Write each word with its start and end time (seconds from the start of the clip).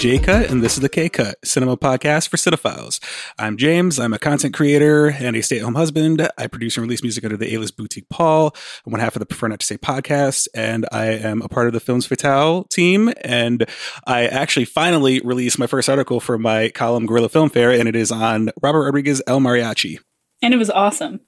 J 0.00 0.18
Cut, 0.18 0.48
and 0.48 0.62
this 0.62 0.76
is 0.76 0.80
the 0.80 0.88
K 0.88 1.10
Cut, 1.10 1.36
cinema 1.44 1.76
podcast 1.76 2.30
for 2.30 2.38
cinephiles. 2.38 3.00
I'm 3.38 3.58
James. 3.58 4.00
I'm 4.00 4.14
a 4.14 4.18
content 4.18 4.54
creator 4.54 5.10
and 5.10 5.36
a 5.36 5.42
stay 5.42 5.58
at 5.58 5.62
home 5.62 5.74
husband. 5.74 6.26
I 6.38 6.46
produce 6.46 6.78
and 6.78 6.86
release 6.86 7.02
music 7.02 7.22
under 7.22 7.36
the 7.36 7.54
A 7.54 7.58
List 7.58 7.76
Boutique 7.76 8.08
Paul. 8.08 8.56
I'm 8.86 8.92
one 8.92 9.00
half 9.02 9.14
of 9.14 9.20
the 9.20 9.26
Prefer 9.26 9.48
Not 9.48 9.60
to 9.60 9.66
Say 9.66 9.76
podcast, 9.76 10.48
and 10.54 10.86
I 10.90 11.08
am 11.08 11.42
a 11.42 11.48
part 11.48 11.66
of 11.66 11.74
the 11.74 11.80
Films 11.80 12.06
Fatale 12.06 12.64
team. 12.70 13.12
And 13.20 13.68
I 14.06 14.26
actually 14.26 14.64
finally 14.64 15.20
released 15.20 15.58
my 15.58 15.66
first 15.66 15.90
article 15.90 16.18
for 16.18 16.38
my 16.38 16.70
column, 16.70 17.04
Guerrilla 17.04 17.28
Film 17.28 17.50
Fair, 17.50 17.70
and 17.70 17.86
it 17.86 17.94
is 17.94 18.10
on 18.10 18.52
Robert 18.62 18.84
Rodriguez 18.84 19.20
El 19.26 19.40
Mariachi. 19.40 19.98
And 20.40 20.54
it 20.54 20.56
was 20.56 20.70
awesome. 20.70 21.20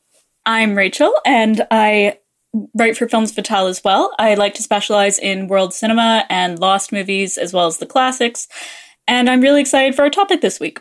I'm 0.46 0.74
Rachael, 0.74 1.12
and 1.26 1.66
I 1.70 2.20
write 2.74 2.96
for 2.96 3.08
Films 3.08 3.32
Fatale 3.32 3.66
as 3.66 3.82
well. 3.82 4.14
I 4.18 4.34
like 4.34 4.54
to 4.54 4.62
specialize 4.62 5.18
in 5.18 5.48
world 5.48 5.72
cinema 5.72 6.24
and 6.28 6.58
lost 6.58 6.92
movies 6.92 7.38
as 7.38 7.52
well 7.52 7.66
as 7.66 7.78
the 7.78 7.86
classics. 7.86 8.48
And 9.08 9.28
I'm 9.28 9.40
really 9.40 9.60
excited 9.60 9.94
for 9.94 10.02
our 10.02 10.10
topic 10.10 10.40
this 10.40 10.60
week. 10.60 10.78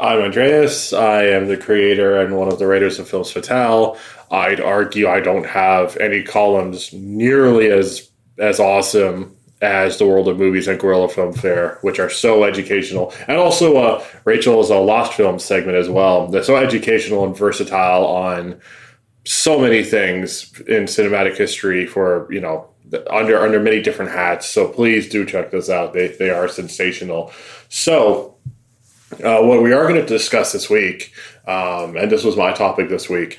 I'm 0.00 0.20
Andreas. 0.20 0.92
I 0.92 1.24
am 1.24 1.48
the 1.48 1.56
creator 1.56 2.20
and 2.20 2.36
one 2.36 2.48
of 2.48 2.58
the 2.58 2.66
writers 2.66 2.98
of 2.98 3.08
Films 3.08 3.32
Fatale. 3.32 3.98
I'd 4.30 4.60
argue 4.60 5.08
I 5.08 5.20
don't 5.20 5.46
have 5.46 5.96
any 5.96 6.22
columns 6.22 6.92
nearly 6.92 7.70
as 7.70 8.08
as 8.38 8.60
awesome 8.60 9.36
as 9.60 9.98
the 9.98 10.06
world 10.06 10.28
of 10.28 10.38
movies 10.38 10.68
and 10.68 10.78
Guerrilla 10.78 11.08
Film 11.08 11.32
Fair, 11.32 11.78
which 11.82 11.98
are 11.98 12.08
so 12.08 12.44
educational. 12.44 13.12
And 13.26 13.36
also, 13.36 13.76
uh, 13.76 14.04
Rachael 14.24 14.60
is 14.60 14.70
a 14.70 14.76
Lost 14.76 15.14
Film 15.14 15.40
segment 15.40 15.76
as 15.76 15.88
well. 15.88 16.28
They're 16.28 16.44
so 16.44 16.56
educational 16.56 17.24
and 17.24 17.36
versatile 17.36 18.06
on 18.06 18.60
so 19.28 19.58
many 19.58 19.82
things 19.84 20.58
in 20.60 20.84
cinematic 20.84 21.36
history 21.36 21.86
for 21.86 22.26
you 22.32 22.40
know 22.40 22.66
under 23.10 23.38
under 23.38 23.60
many 23.60 23.82
different 23.82 24.10
hats. 24.10 24.48
So 24.48 24.68
please 24.68 25.08
do 25.08 25.26
check 25.26 25.50
this 25.50 25.68
out. 25.68 25.92
They 25.92 26.08
they 26.08 26.30
are 26.30 26.48
sensational. 26.48 27.30
So 27.68 28.36
uh, 29.22 29.42
what 29.42 29.62
we 29.62 29.72
are 29.72 29.86
going 29.86 30.00
to 30.00 30.06
discuss 30.06 30.52
this 30.52 30.70
week, 30.70 31.12
um, 31.46 31.96
and 31.96 32.10
this 32.10 32.24
was 32.24 32.36
my 32.36 32.52
topic 32.52 32.88
this 32.88 33.10
week, 33.10 33.38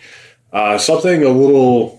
uh, 0.53 0.77
something 0.77 1.23
a 1.23 1.29
little. 1.29 1.97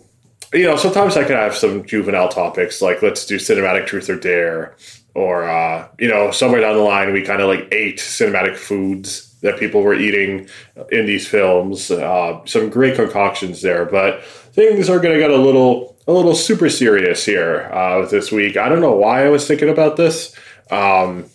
You 0.52 0.66
know, 0.66 0.76
sometimes 0.76 1.16
I 1.16 1.22
can 1.22 1.36
have 1.36 1.54
some 1.54 1.84
juvenile 1.84 2.28
topics 2.28 2.82
like 2.82 3.02
let's 3.02 3.26
do 3.26 3.36
cinematic 3.36 3.86
truth 3.86 4.08
or 4.08 4.16
dare, 4.16 4.76
or 5.14 5.48
uh, 5.48 5.88
you 5.98 6.08
know, 6.08 6.30
somewhere 6.30 6.60
down 6.60 6.76
the 6.76 6.82
line 6.82 7.12
we 7.12 7.22
kind 7.22 7.42
of 7.42 7.48
like 7.48 7.68
ate 7.72 7.98
cinematic 7.98 8.56
foods 8.56 9.29
that 9.42 9.58
people 9.58 9.82
were 9.82 9.94
eating 9.94 10.48
in 10.90 11.06
these 11.06 11.26
films. 11.26 11.90
Uh, 11.90 12.40
some 12.44 12.70
great 12.70 12.96
concoctions 12.96 13.62
there, 13.62 13.84
but 13.84 14.22
things 14.24 14.88
are 14.88 15.00
going 15.00 15.14
to 15.14 15.20
get 15.20 15.30
a 15.30 15.36
little 15.36 15.96
a 16.06 16.12
little 16.12 16.34
super 16.34 16.68
serious 16.68 17.24
here 17.24 17.70
uh, 17.72 18.04
this 18.06 18.32
week. 18.32 18.56
I 18.56 18.68
don't 18.68 18.80
know 18.80 18.96
why 18.96 19.24
I 19.24 19.28
was 19.28 19.46
thinking 19.46 19.68
about 19.68 19.96
this. 19.96 20.34
Um, 20.70 21.26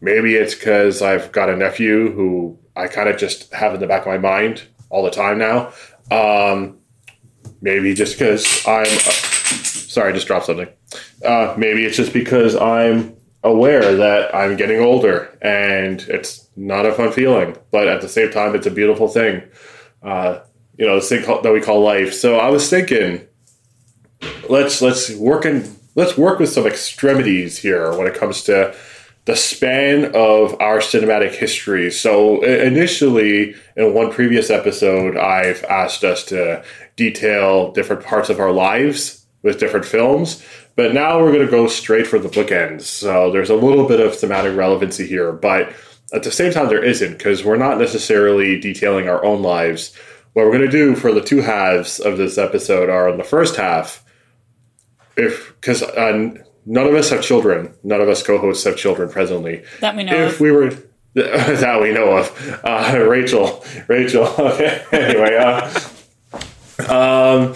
maybe 0.00 0.34
it's 0.34 0.54
because 0.54 1.02
I've 1.02 1.32
got 1.32 1.48
a 1.48 1.56
nephew 1.56 2.12
who 2.12 2.58
I 2.76 2.88
kind 2.88 3.08
of 3.08 3.16
just 3.16 3.52
have 3.52 3.74
in 3.74 3.80
the 3.80 3.86
back 3.86 4.02
of 4.02 4.08
my 4.08 4.18
mind 4.18 4.62
all 4.90 5.02
the 5.02 5.10
time 5.10 5.38
now. 5.38 5.72
Um, 6.10 6.78
maybe 7.60 7.94
just 7.94 8.18
because 8.18 8.66
I'm. 8.66 8.86
Uh, 8.86 9.12
sorry, 9.98 10.10
I 10.10 10.12
just 10.12 10.26
dropped 10.26 10.46
something. 10.46 10.68
Uh, 11.24 11.54
maybe 11.56 11.84
it's 11.84 11.96
just 11.96 12.12
because 12.12 12.54
I'm 12.54 13.17
aware 13.42 13.96
that 13.96 14.34
I'm 14.34 14.56
getting 14.56 14.80
older 14.80 15.36
and 15.40 16.00
it's 16.02 16.48
not 16.56 16.86
a 16.86 16.92
fun 16.92 17.12
feeling, 17.12 17.56
but 17.70 17.88
at 17.88 18.00
the 18.00 18.08
same 18.08 18.30
time, 18.30 18.54
it's 18.54 18.66
a 18.66 18.70
beautiful 18.70 19.08
thing. 19.08 19.42
Uh, 20.02 20.40
you 20.76 20.86
know, 20.86 20.96
this 20.96 21.08
thing 21.08 21.22
that 21.42 21.52
we 21.52 21.60
call 21.60 21.80
life. 21.80 22.14
So 22.14 22.38
I 22.38 22.50
was 22.50 22.68
thinking, 22.68 23.26
let's 24.48 24.80
let's 24.80 25.14
work 25.14 25.44
in 25.44 25.76
let's 25.94 26.16
work 26.16 26.38
with 26.38 26.50
some 26.50 26.66
extremities 26.66 27.58
here 27.58 27.96
when 27.96 28.06
it 28.06 28.14
comes 28.14 28.42
to 28.44 28.74
the 29.24 29.36
span 29.36 30.06
of 30.14 30.58
our 30.60 30.78
cinematic 30.78 31.32
history. 31.32 31.90
So 31.90 32.42
initially, 32.42 33.54
in 33.76 33.92
one 33.92 34.10
previous 34.10 34.48
episode, 34.48 35.16
I've 35.16 35.62
asked 35.64 36.02
us 36.02 36.24
to 36.26 36.64
detail 36.96 37.72
different 37.72 38.04
parts 38.04 38.30
of 38.30 38.40
our 38.40 38.52
lives 38.52 39.17
with 39.42 39.60
different 39.60 39.86
films. 39.86 40.44
But 40.76 40.94
now 40.94 41.20
we're 41.20 41.32
going 41.32 41.44
to 41.44 41.50
go 41.50 41.66
straight 41.66 42.06
for 42.06 42.18
the 42.18 42.28
bookends. 42.28 42.82
So 42.82 43.30
there's 43.32 43.50
a 43.50 43.56
little 43.56 43.86
bit 43.86 44.00
of 44.00 44.16
thematic 44.16 44.56
relevancy 44.56 45.06
here, 45.06 45.32
but 45.32 45.72
at 46.12 46.22
the 46.22 46.30
same 46.30 46.52
time, 46.52 46.68
there 46.68 46.82
isn't 46.82 47.18
because 47.18 47.44
we're 47.44 47.56
not 47.56 47.78
necessarily 47.78 48.58
detailing 48.58 49.08
our 49.08 49.24
own 49.24 49.42
lives. 49.42 49.94
What 50.32 50.46
we're 50.46 50.56
going 50.56 50.70
to 50.70 50.70
do 50.70 50.94
for 50.94 51.12
the 51.12 51.20
two 51.20 51.42
halves 51.42 51.98
of 52.00 52.16
this 52.16 52.38
episode 52.38 52.88
are 52.88 53.08
in 53.08 53.18
the 53.18 53.24
first 53.24 53.56
half, 53.56 54.04
if 55.16 55.54
because 55.60 55.82
uh, 55.82 56.30
none 56.64 56.86
of 56.86 56.94
us 56.94 57.10
have 57.10 57.22
children, 57.22 57.74
none 57.82 58.00
of 58.00 58.08
us 58.08 58.22
co-hosts 58.22 58.64
have 58.64 58.76
children 58.76 59.10
presently. 59.10 59.64
That 59.80 59.96
we 59.96 60.04
know. 60.04 60.14
If 60.14 60.34
of. 60.34 60.40
we 60.40 60.52
were 60.52 60.70
that 61.14 61.82
we 61.82 61.92
know 61.92 62.18
of, 62.18 62.60
uh, 62.64 63.04
Rachael, 63.06 63.64
Rachael. 63.88 64.26
Okay. 64.38 64.84
anyway, 64.92 65.36
uh, 65.36 65.70
um 66.88 67.54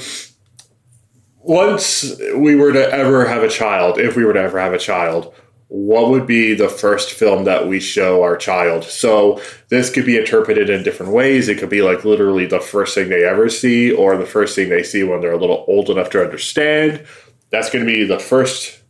once 1.43 2.19
we 2.37 2.55
were 2.55 2.73
to 2.73 2.93
ever 2.93 3.27
have 3.27 3.43
a 3.43 3.49
child, 3.49 3.99
if 3.99 4.17
we 4.17 4.25
were 4.25 4.33
to 4.33 4.41
ever 4.41 4.59
have 4.59 4.73
a 4.73 4.79
child, 4.79 5.35
what 5.69 6.11
would 6.11 6.27
be 6.27 6.53
the 6.55 6.69
first 6.69 7.13
film 7.13 7.45
that 7.45 7.67
we 7.67 7.81
show 7.81 8.23
our 8.23 8.37
child? 8.37 8.85
So 8.85 9.41
this 9.69 9.89
could 9.91 10.05
be 10.05 10.19
interpreted 10.19 10.69
in 10.69 10.83
different 10.83 11.13
ways. 11.13 11.49
It 11.49 11.59
could 11.59 11.71
be 11.71 11.83
like 11.83 12.05
literally 12.05 12.47
the 12.47 12.61
first 12.61 12.95
thing 12.95 13.09
they 13.09 13.25
ever 13.25 13.49
see, 13.49 13.91
or 13.91 14.17
the 14.17 14.27
first 14.27 14.55
thing 14.55 14.69
they 14.69 14.83
see 14.83 15.03
when 15.03 15.21
they're 15.21 15.33
a 15.33 15.39
little 15.39 15.65
old 15.67 15.89
enough 15.89 16.11
to 16.11 16.23
understand. 16.23 17.07
That's 17.51 17.71
going 17.71 17.87
to 17.87 17.91
be 17.91 18.05
the 18.05 18.19
first 18.19 18.81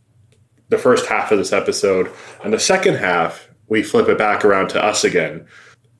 the 0.69 0.77
first 0.77 1.05
half 1.05 1.31
of 1.31 1.37
this 1.37 1.53
episode. 1.53 2.11
And 2.43 2.51
the 2.51 2.59
second 2.59 2.95
half, 2.95 3.47
we 3.67 3.83
flip 3.83 4.09
it 4.09 4.17
back 4.17 4.43
around 4.43 4.69
to 4.69 4.83
us 4.83 5.03
again. 5.03 5.45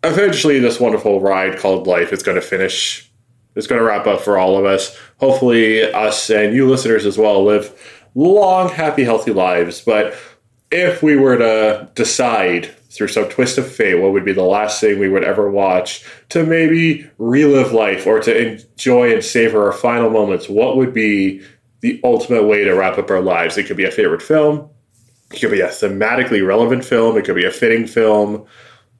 Eventually, 0.04 0.60
this 0.60 0.80
wonderful 0.80 1.22
ride 1.22 1.60
called 1.60 1.88
life 1.88 2.12
is 2.12 2.24
going 2.24 2.36
to 2.36 2.42
finish 2.42 3.13
it's 3.56 3.68
going 3.68 3.80
to 3.80 3.88
wrap 3.88 4.08
up 4.08 4.22
for 4.22 4.38
all 4.38 4.58
of 4.58 4.66
us. 4.66 4.98
Hopefully, 5.18 5.84
us 5.92 6.30
and 6.30 6.56
you 6.56 6.70
listeners 6.70 7.06
as 7.06 7.18
well 7.18 7.44
live 7.44 7.74
long, 8.16 8.70
happy, 8.70 9.04
healthy 9.04 9.32
lives. 9.32 9.82
But 9.82 10.16
if 10.72 11.04
we 11.04 11.16
were 11.16 11.38
to 11.38 11.90
decide 11.96 12.74
through 12.90 13.08
some 13.08 13.28
twist 13.30 13.58
of 13.58 13.72
fate 13.72 13.96
what 13.96 14.12
would 14.12 14.26
be 14.26 14.34
the 14.34 14.44
last 14.44 14.80
thing 14.80 15.00
we 15.00 15.10
would 15.10 15.24
ever 15.24 15.50
watch 15.50 16.06
to 16.30 16.46
maybe 16.46 17.10
relive 17.18 17.72
life 17.72 18.06
or 18.06 18.20
to 18.20 18.54
enjoy 18.54 19.12
and 19.12 19.24
savor 19.24 19.66
our 19.66 19.72
final 19.72 20.10
moments, 20.10 20.48
what 20.48 20.78
would 20.78 20.94
be 20.94 21.42
the 21.82 22.00
ultimate 22.04 22.44
way 22.44 22.64
to 22.64 22.74
wrap 22.74 22.98
up 22.98 23.10
our 23.10 23.22
lives? 23.22 23.58
It 23.58 23.66
could 23.66 23.78
be 23.78 23.86
a 23.86 23.92
favorite 23.92 24.22
film, 24.22 24.70
it 25.32 25.40
could 25.40 25.52
be 25.52 25.62
a 25.62 25.70
thematically 25.70 26.46
relevant 26.46 26.86
film, 26.86 27.18
it 27.18 27.26
could 27.26 27.36
be 27.36 27.46
a 27.46 27.52
fitting 27.52 27.88
film, 27.88 28.46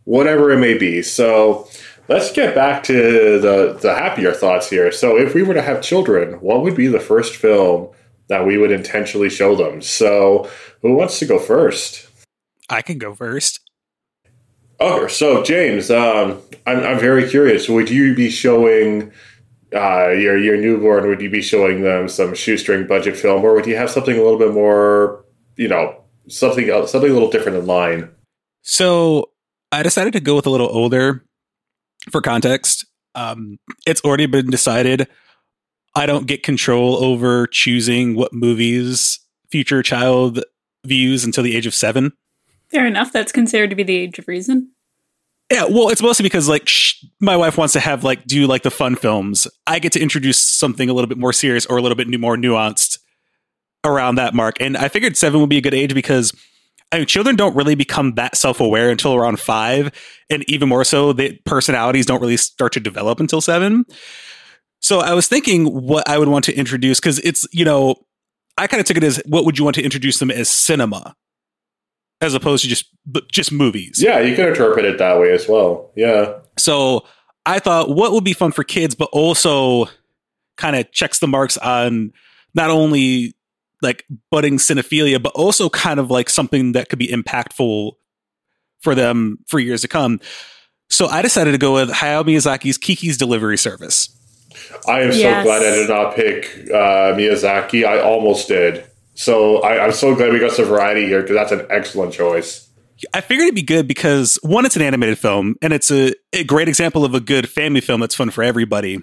whatever 0.06 0.52
it 0.52 0.60
may 0.60 0.78
be. 0.78 1.02
So, 1.04 1.68
let's 2.08 2.32
get 2.32 2.56
back 2.56 2.84
to 2.84 3.40
the, 3.40 3.78
the 3.82 3.94
happier 3.94 4.34
thoughts 4.34 4.70
here. 4.70 4.92
So, 4.92 5.18
if 5.18 5.34
we 5.34 5.44
were 5.44 5.54
to 5.54 5.62
have 5.62 5.82
children, 5.82 6.34
what 6.36 6.62
would 6.62 6.76
be 6.76 6.88
the 6.88 7.00
first 7.00 7.36
film 7.36 7.90
that 8.28 8.46
we 8.46 8.58
would 8.58 8.72
intentionally 8.72 9.30
show 9.30 9.56
them? 9.56 9.82
So, 9.82 10.50
who 10.82 10.94
wants 10.94 11.20
to 11.20 11.26
go 11.26 11.40
first? 11.40 12.08
I 12.70 12.82
can 12.82 12.98
go 12.98 13.14
first. 13.14 13.60
Okay, 14.80 15.08
so 15.14 15.44
James, 15.44 15.90
um, 15.92 16.42
I'm, 16.66 16.84
I'm 16.84 17.00
very 17.00 17.30
curious. 17.30 17.70
Would 17.70 17.90
you 17.90 18.16
be 18.16 18.30
showing 18.30 19.12
uh, 19.74 20.10
your 20.10 20.38
your 20.38 20.58
newborn? 20.58 21.08
Would 21.08 21.22
you 21.22 21.30
be 21.30 21.42
showing 21.42 21.84
them 21.84 22.08
some 22.08 22.34
shoestring 22.34 22.88
budget 22.88 23.16
film, 23.16 23.44
or 23.44 23.54
would 23.54 23.66
you 23.66 23.76
have 23.76 23.90
something 23.90 24.18
a 24.18 24.22
little 24.22 24.40
bit 24.40 24.54
more, 24.54 25.24
you 25.56 25.68
know, 25.68 26.04
something 26.28 26.70
else, 26.70 26.92
something 26.92 27.10
a 27.10 27.14
little 27.14 27.30
different 27.30 27.58
in 27.58 27.66
line? 27.66 28.10
So 28.62 29.32
I 29.72 29.84
decided 29.84 30.14
to 30.14 30.20
go 30.20 30.36
with 30.36 30.46
a 30.46 30.50
little 30.50 30.70
older 30.70 31.24
for 32.12 32.22
context, 32.22 32.86
um, 33.16 33.58
it's 33.86 34.02
already 34.02 34.26
been 34.26 34.50
decided. 34.50 35.08
I 35.96 36.06
don't 36.06 36.26
get 36.26 36.44
control 36.44 37.04
over 37.04 37.48
choosing 37.48 38.16
what 38.16 38.34
movies 38.34 39.20
future 39.52 39.84
child 39.84 40.44
views 40.86 41.24
until 41.24 41.44
the 41.44 41.56
age 41.56 41.68
of 41.68 41.74
seven. 41.74 42.12
Fair 42.70 42.88
enough. 42.88 43.12
That's 43.12 43.32
considered 43.32 43.70
to 43.70 43.76
be 43.76 43.84
the 43.84 43.96
age 43.96 44.18
of 44.18 44.28
reason. 44.28 44.72
Yeah, 45.52 45.66
well, 45.66 45.90
it's 45.90 46.02
mostly 46.02 46.24
because 46.24 46.50
like 46.50 46.68
sh- 46.68 47.06
my 47.20 47.38
wife 47.38 47.58
wants 47.58 47.74
to 47.74 47.80
have 47.80 48.04
like 48.04 48.26
do 48.26 48.48
like 48.48 48.64
the 48.64 48.72
fun 48.72 48.96
films. 48.96 49.48
I 49.68 49.78
get 49.78 49.92
to 49.92 50.02
introduce 50.02 50.40
something 50.40 50.90
a 50.90 50.94
little 50.94 51.08
bit 51.08 51.20
more 51.20 51.34
serious 51.34 51.66
or 51.68 51.78
a 51.78 51.82
little 51.82 51.96
bit 51.96 52.08
more 52.20 52.36
nuanced 52.36 52.98
around 53.84 54.16
that 54.16 54.34
mark, 54.34 54.60
and 54.60 54.76
I 54.76 54.88
figured 54.88 55.16
seven 55.16 55.42
would 55.42 55.50
be 55.50 55.58
a 55.58 55.62
good 55.62 55.76
age 55.76 55.94
because 55.94 56.34
I 56.94 56.98
mean, 56.98 57.08
children 57.08 57.36
don't 57.36 57.56
really 57.56 57.74
become 57.74 58.14
that 58.16 58.38
self 58.38 58.60
aware 58.60 58.92
until 58.92 59.16
around 59.16 59.40
five, 59.40 59.92
and 60.30 60.48
even 60.48 60.70
more 60.70 60.84
so, 60.84 61.12
the 61.12 61.40
personalities 61.44 62.06
don't 62.06 62.22
really 62.22 62.38
start 62.38 62.72
to 62.74 62.80
develop 62.80 63.20
until 63.20 63.42
seven. 63.42 63.86
So 64.80 65.00
I 65.00 65.14
was 65.14 65.28
thinking 65.28 65.66
what 65.66 66.08
I 66.08 66.20
would 66.20 66.28
want 66.28 66.46
to 66.46 66.56
introduce 66.56 67.00
because 67.00 67.18
it's 67.20 67.48
you 67.52 67.66
know 67.66 67.96
I 68.60 68.68
kind 68.68 68.80
of 68.80 68.86
took 68.86 68.98
it 68.98 69.04
as 69.04 69.20
what 69.26 69.44
would 69.44 69.58
you 69.58 69.64
want 69.64 69.76
to 69.76 69.82
introduce 69.82 70.20
them 70.20 70.30
as 70.30 70.50
cinema, 70.50 71.16
as 72.22 72.36
opposed 72.36 72.62
to 72.64 72.70
just 72.70 72.86
just 73.32 73.52
movies. 73.52 74.00
Yeah, 74.00 74.20
you 74.20 74.36
can 74.36 74.50
interpret 74.50 74.86
it 74.86 75.00
that 75.00 75.20
way 75.20 75.32
as 75.32 75.48
well. 75.48 75.92
Yeah. 75.96 76.36
So 76.60 77.08
I 77.48 77.58
thought 77.58 77.90
what 77.90 78.12
would 78.12 78.24
be 78.24 78.34
fun 78.34 78.52
for 78.52 78.64
kids, 78.64 78.94
but 78.94 79.10
also 79.12 79.88
kind 80.58 80.76
of 80.76 80.92
checks 80.92 81.18
the 81.18 81.28
marks 81.28 81.58
on 81.58 82.14
not 82.54 82.70
only 82.70 83.34
like 83.84 84.06
budding 84.32 84.58
cinephilia, 84.58 85.22
but 85.22 85.34
also 85.34 85.70
kind 85.70 86.00
of 86.00 86.10
like 86.10 86.30
something 86.30 86.72
that 86.72 86.90
could 86.90 87.00
be 87.00 87.08
impactful 87.08 87.92
for 88.82 88.96
them 88.96 89.38
for 89.48 89.60
years 89.60 89.82
to 89.82 89.88
come. 89.88 90.20
So 90.90 91.08
I 91.08 91.22
decided 91.22 91.52
to 91.54 91.58
go 91.58 91.74
with 91.74 91.90
Hayao 91.90 92.24
Miyazaki's 92.24 92.78
Kiki's 92.78 93.18
Delivery 93.18 93.58
Service. 93.58 94.10
I 94.88 95.02
am 95.02 95.12
so 95.12 95.44
glad 95.44 95.62
I 95.64 95.76
did 95.76 95.90
not 95.90 96.16
pick 96.16 96.46
uh, 96.70 97.14
Miyazaki. 97.14 97.86
I 97.86 98.00
almost 98.00 98.48
did. 98.48 98.86
So 99.16 99.58
I, 99.62 99.84
I'm 99.86 99.92
so 99.92 100.16
glad 100.16 100.32
we 100.34 100.40
got 100.40 100.52
some 100.52 100.66
variety 100.66 101.06
here 101.06 101.22
because 101.22 101.36
that's 101.36 101.52
an 101.52 101.66
excellent 101.70 102.14
choice. 102.14 102.70
I 103.14 103.22
figured 103.22 103.46
it'd 103.46 103.56
be 103.56 103.64
good 103.64 103.88
because 103.88 104.40
one, 104.44 104.66
it's 104.66 104.76
an 104.76 104.82
animated 104.82 105.20
film, 105.20 105.56
and 105.62 105.74
it's 105.74 105.92
a, 105.92 106.14
a 106.32 106.44
great 106.44 106.68
example 106.68 107.04
of 107.04 107.14
a 107.14 107.20
good 107.20 107.50
family 107.50 107.82
film 107.82 108.00
that's 108.00 108.16
fun 108.16 108.30
for 108.30 108.44
everybody. 108.44 109.02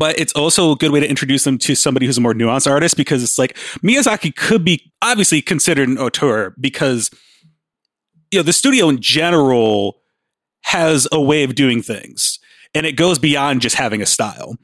But 0.00 0.18
it's 0.18 0.32
also 0.32 0.72
a 0.72 0.76
good 0.76 0.92
way 0.92 1.00
to 1.00 1.06
introduce 1.08 1.44
them 1.44 1.58
to 1.58 1.74
somebody 1.74 2.06
who's 2.06 2.16
a 2.16 2.22
more 2.22 2.32
nuanced 2.32 2.68
artist 2.68 2.96
because 2.96 3.22
it's 3.22 3.38
like 3.38 3.54
Miyazaki 3.84 4.34
could 4.34 4.64
be 4.64 4.90
obviously 5.02 5.42
considered 5.42 5.90
an 5.90 5.98
auteur 5.98 6.54
because 6.58 7.10
you 8.30 8.38
know 8.38 8.42
the 8.42 8.54
studio 8.54 8.88
in 8.88 9.02
general 9.02 10.00
has 10.62 11.06
a 11.12 11.20
way 11.20 11.44
of 11.44 11.54
doing 11.54 11.82
things 11.82 12.38
and 12.74 12.86
it 12.86 12.92
goes 12.92 13.18
beyond 13.18 13.60
just 13.60 13.76
having 13.76 14.00
a 14.00 14.06
style. 14.06 14.56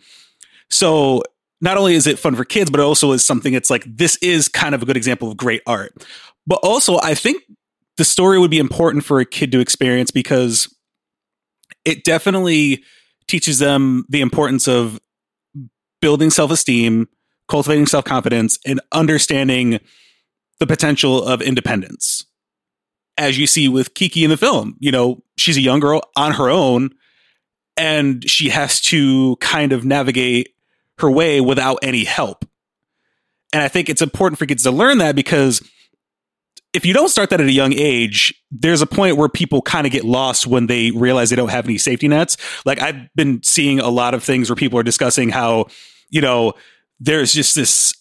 So 0.71 1.23
not 1.61 1.77
only 1.77 1.97
is 1.97 2.07
it 2.07 2.19
fun 2.19 2.35
for 2.35 2.47
kids, 2.47 2.71
but 2.71 2.81
it 2.81 2.85
also 2.85 3.13
is 3.13 3.23
something 3.23 3.53
it's 3.53 3.69
like 3.69 3.85
this 3.85 4.17
is 4.23 4.49
kind 4.49 4.75
of 4.75 4.83
a 4.83 4.87
good 4.87 4.97
example 4.97 5.31
of 5.31 5.37
great 5.37 5.61
art. 5.67 5.93
But 6.47 6.61
also, 6.63 6.99
I 7.03 7.15
think 7.15 7.43
the 7.99 8.07
story 8.07 8.39
would 8.39 8.51
be 8.51 8.59
important 8.59 9.05
for 9.05 9.21
a 9.21 9.27
kid 9.27 9.53
to 9.53 9.61
experience 9.61 10.11
because 10.11 10.75
it 11.85 12.05
definitely 12.05 12.85
teaches 13.29 13.59
them 13.59 14.07
the 14.09 14.23
importance 14.23 14.67
of 14.67 14.99
building 16.07 16.31
self-esteem, 16.31 17.09
cultivating 17.49 17.85
self-confidence, 17.85 18.61
and 18.65 18.81
understanding 18.93 19.81
the 20.61 20.67
potential 20.69 21.25
of 21.25 21.43
independence. 21.43 22.25
As 23.19 23.37
you 23.37 23.49
see 23.49 23.69
with 23.69 23.95
Kiki 23.95 24.23
in 24.23 24.31
the 24.31 24.37
film, 24.37 24.77
you 24.79 24.93
know, 24.93 25.25
she's 25.37 25.57
a 25.57 25.61
young 25.61 25.81
girl 25.81 26.03
on 26.15 26.35
her 26.35 26.49
own 26.49 26.91
and 27.77 28.31
she 28.31 28.51
has 28.51 28.81
to 28.83 29.35
kind 29.41 29.73
of 29.73 29.85
navigate 29.85 30.55
her 30.99 31.11
way 31.11 31.41
without 31.41 31.81
any 31.83 32.05
help. 32.05 32.45
And 33.53 33.65
I 33.65 33.67
think 33.67 33.89
it's 33.89 34.01
important 34.01 34.39
for 34.39 34.47
kids 34.47 34.63
to 34.63 34.71
learn 34.71 34.99
that 34.99 35.17
because 35.17 35.61
if 36.73 36.87
you 36.87 36.95
don't 36.95 37.09
start 37.09 37.31
that 37.31 37.41
at 37.41 37.49
a 37.49 37.53
young 37.53 37.73
age, 37.73 38.33
there's 38.53 38.81
a 38.81 38.87
point 38.87 39.17
where 39.17 39.29
people 39.29 39.61
kind 39.61 39.89
of 39.89 39.93
get 39.93 40.05
lost 40.05 40.47
when 40.47 40.69
they 40.69 40.93
realize 40.93 41.31
they 41.31 41.37
don't 41.37 41.51
have 41.51 41.65
any 41.65 41.79
safety 41.79 42.07
nets. 42.07 42.37
Like 42.65 42.81
I've 42.81 43.13
been 43.17 43.43
seeing 43.43 43.81
a 43.81 43.89
lot 43.89 44.15
of 44.15 44.23
things 44.23 44.49
where 44.49 44.57
people 44.57 44.79
are 44.79 44.85
discussing 44.85 45.31
how, 45.31 45.67
you 46.11 46.21
know, 46.21 46.55
there's 47.01 47.33
just 47.33 47.55
this 47.55 47.95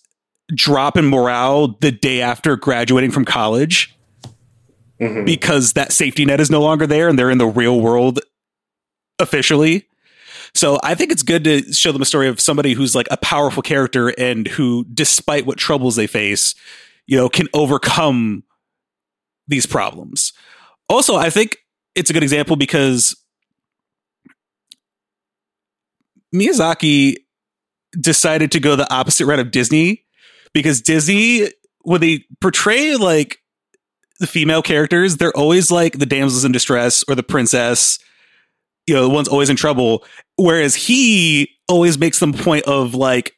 drop 0.54 0.96
in 0.98 1.06
morale 1.08 1.70
the 1.82 1.92
day 1.92 2.22
after 2.22 2.56
graduating 2.56 3.12
from 3.12 3.26
college 3.26 3.96
Mhm. 5.02 5.26
because 5.26 5.74
that 5.74 5.92
safety 5.92 6.24
net 6.24 6.40
is 6.40 6.50
no 6.50 6.62
longer 6.62 6.86
there 6.88 7.10
and 7.10 7.18
they're 7.20 7.32
in 7.32 7.38
the 7.40 7.48
real 7.48 7.82
world 7.82 8.20
officially. 9.20 9.88
So 10.54 10.80
I 10.84 10.96
think 10.96 11.12
it's 11.12 11.24
good 11.24 11.44
to 11.44 11.74
show 11.74 11.92
them 11.92 12.02
a 12.02 12.06
story 12.06 12.30
of 12.30 12.40
somebody 12.40 12.74
who's 12.74 12.96
like 12.96 13.08
a 13.12 13.18
powerful 13.18 13.62
character 13.62 14.10
and 14.18 14.48
who, 14.48 14.86
despite 14.94 15.46
what 15.46 15.58
troubles 15.58 15.98
they 15.98 16.08
face, 16.08 16.56
you 17.08 17.18
know, 17.18 17.28
can 17.28 17.48
overcome 17.54 18.44
these 19.48 19.66
problems. 19.66 20.32
Also, 20.88 21.16
I 21.18 21.30
think 21.30 21.58
it's 21.96 22.10
a 22.10 22.14
good 22.14 22.24
example 22.24 22.56
because 22.56 23.16
Miyazaki 26.34 27.16
decided 28.00 28.52
to 28.54 28.60
go 28.60 28.76
the 28.76 28.92
opposite 28.94 29.26
route 29.26 29.40
of 29.40 29.52
Disney 29.52 30.04
because 30.54 30.82
Disney, 30.82 31.50
when 31.82 32.02
they 32.02 32.26
portray 32.42 32.96
like 32.96 33.40
the 34.20 34.28
female 34.28 34.62
characters, 34.62 35.18
they're 35.18 35.36
always 35.36 35.72
like 35.72 35.98
the 36.00 36.06
damsels 36.06 36.46
in 36.46 36.52
distress 36.52 37.04
or 37.08 37.16
the 37.16 37.24
princess, 37.24 38.00
you 38.88 38.94
know, 38.94 39.04
the 39.04 39.10
one's 39.10 39.28
always 39.28 39.50
in 39.50 39.56
trouble. 39.56 40.04
Whereas 40.38 40.76
he 40.76 41.50
always 41.68 41.98
makes 41.98 42.20
them 42.20 42.34
point 42.34 42.66
of 42.66 42.94
like 42.96 43.34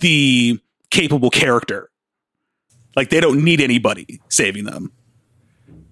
the 0.00 0.60
capable 0.90 1.30
character. 1.30 1.90
Like 2.96 3.10
they 3.10 3.20
don't 3.20 3.44
need 3.44 3.60
anybody 3.60 4.20
saving 4.28 4.64
them. 4.64 4.92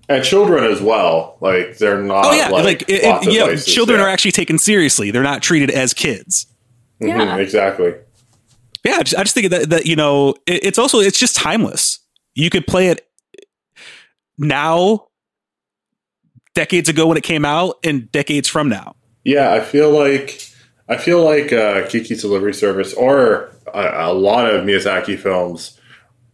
And 0.09 0.25
children 0.25 0.65
as 0.65 0.81
well. 0.81 1.37
Like 1.41 1.79
they're 1.79 2.01
not. 2.03 2.27
Oh 2.27 2.33
yeah, 2.33 2.49
like, 2.49 2.65
like, 2.65 2.83
it, 2.83 3.03
it- 3.05 3.33
yeah, 3.33 3.57
children 3.57 4.01
are 4.01 4.09
actually 4.09 4.33
taken 4.33 4.59
seriously. 4.59 5.11
They're 5.11 5.23
not 5.23 5.43
treated 5.43 5.71
as 5.71 5.93
kids. 5.95 6.47
Mhm, 7.01 7.09
Yeah. 7.09 7.37
exactly. 7.37 7.95
Yeah, 8.85 8.97
I 8.97 9.03
just, 9.03 9.17
I 9.17 9.23
just 9.23 9.35
think 9.35 9.51
that 9.51 9.71
that 9.71 9.87
you 9.87 9.97
know, 9.97 10.31
it, 10.47 10.65
it's 10.65 10.79
also 10.79 11.01
it's 11.01 11.19
just 11.19 11.37
timeless. 11.37 11.99
You 12.35 12.51
could 12.51 12.67
play 12.67 12.89
it 12.89 13.07
now, 14.39 15.09
decades 16.55 16.89
ago 16.89 17.07
when 17.07 17.17
it 17.17 17.25
came 17.25 17.45
out, 17.45 17.77
and 17.85 18.11
decades 18.13 18.49
from 18.49 18.69
now. 18.69 18.95
Yeah, 19.25 19.53
I 19.53 19.61
feel 19.61 19.91
like 19.91 20.49
I 20.89 20.97
feel 20.97 21.25
like 21.25 21.53
uh, 21.53 21.87
Kiki's 21.89 22.23
Delivery 22.23 22.55
Service 22.55 22.95
or 22.95 23.51
a, 23.75 24.11
a 24.11 24.13
lot 24.13 24.53
of 24.53 24.65
Miyazaki 24.65 25.19
films 25.19 25.79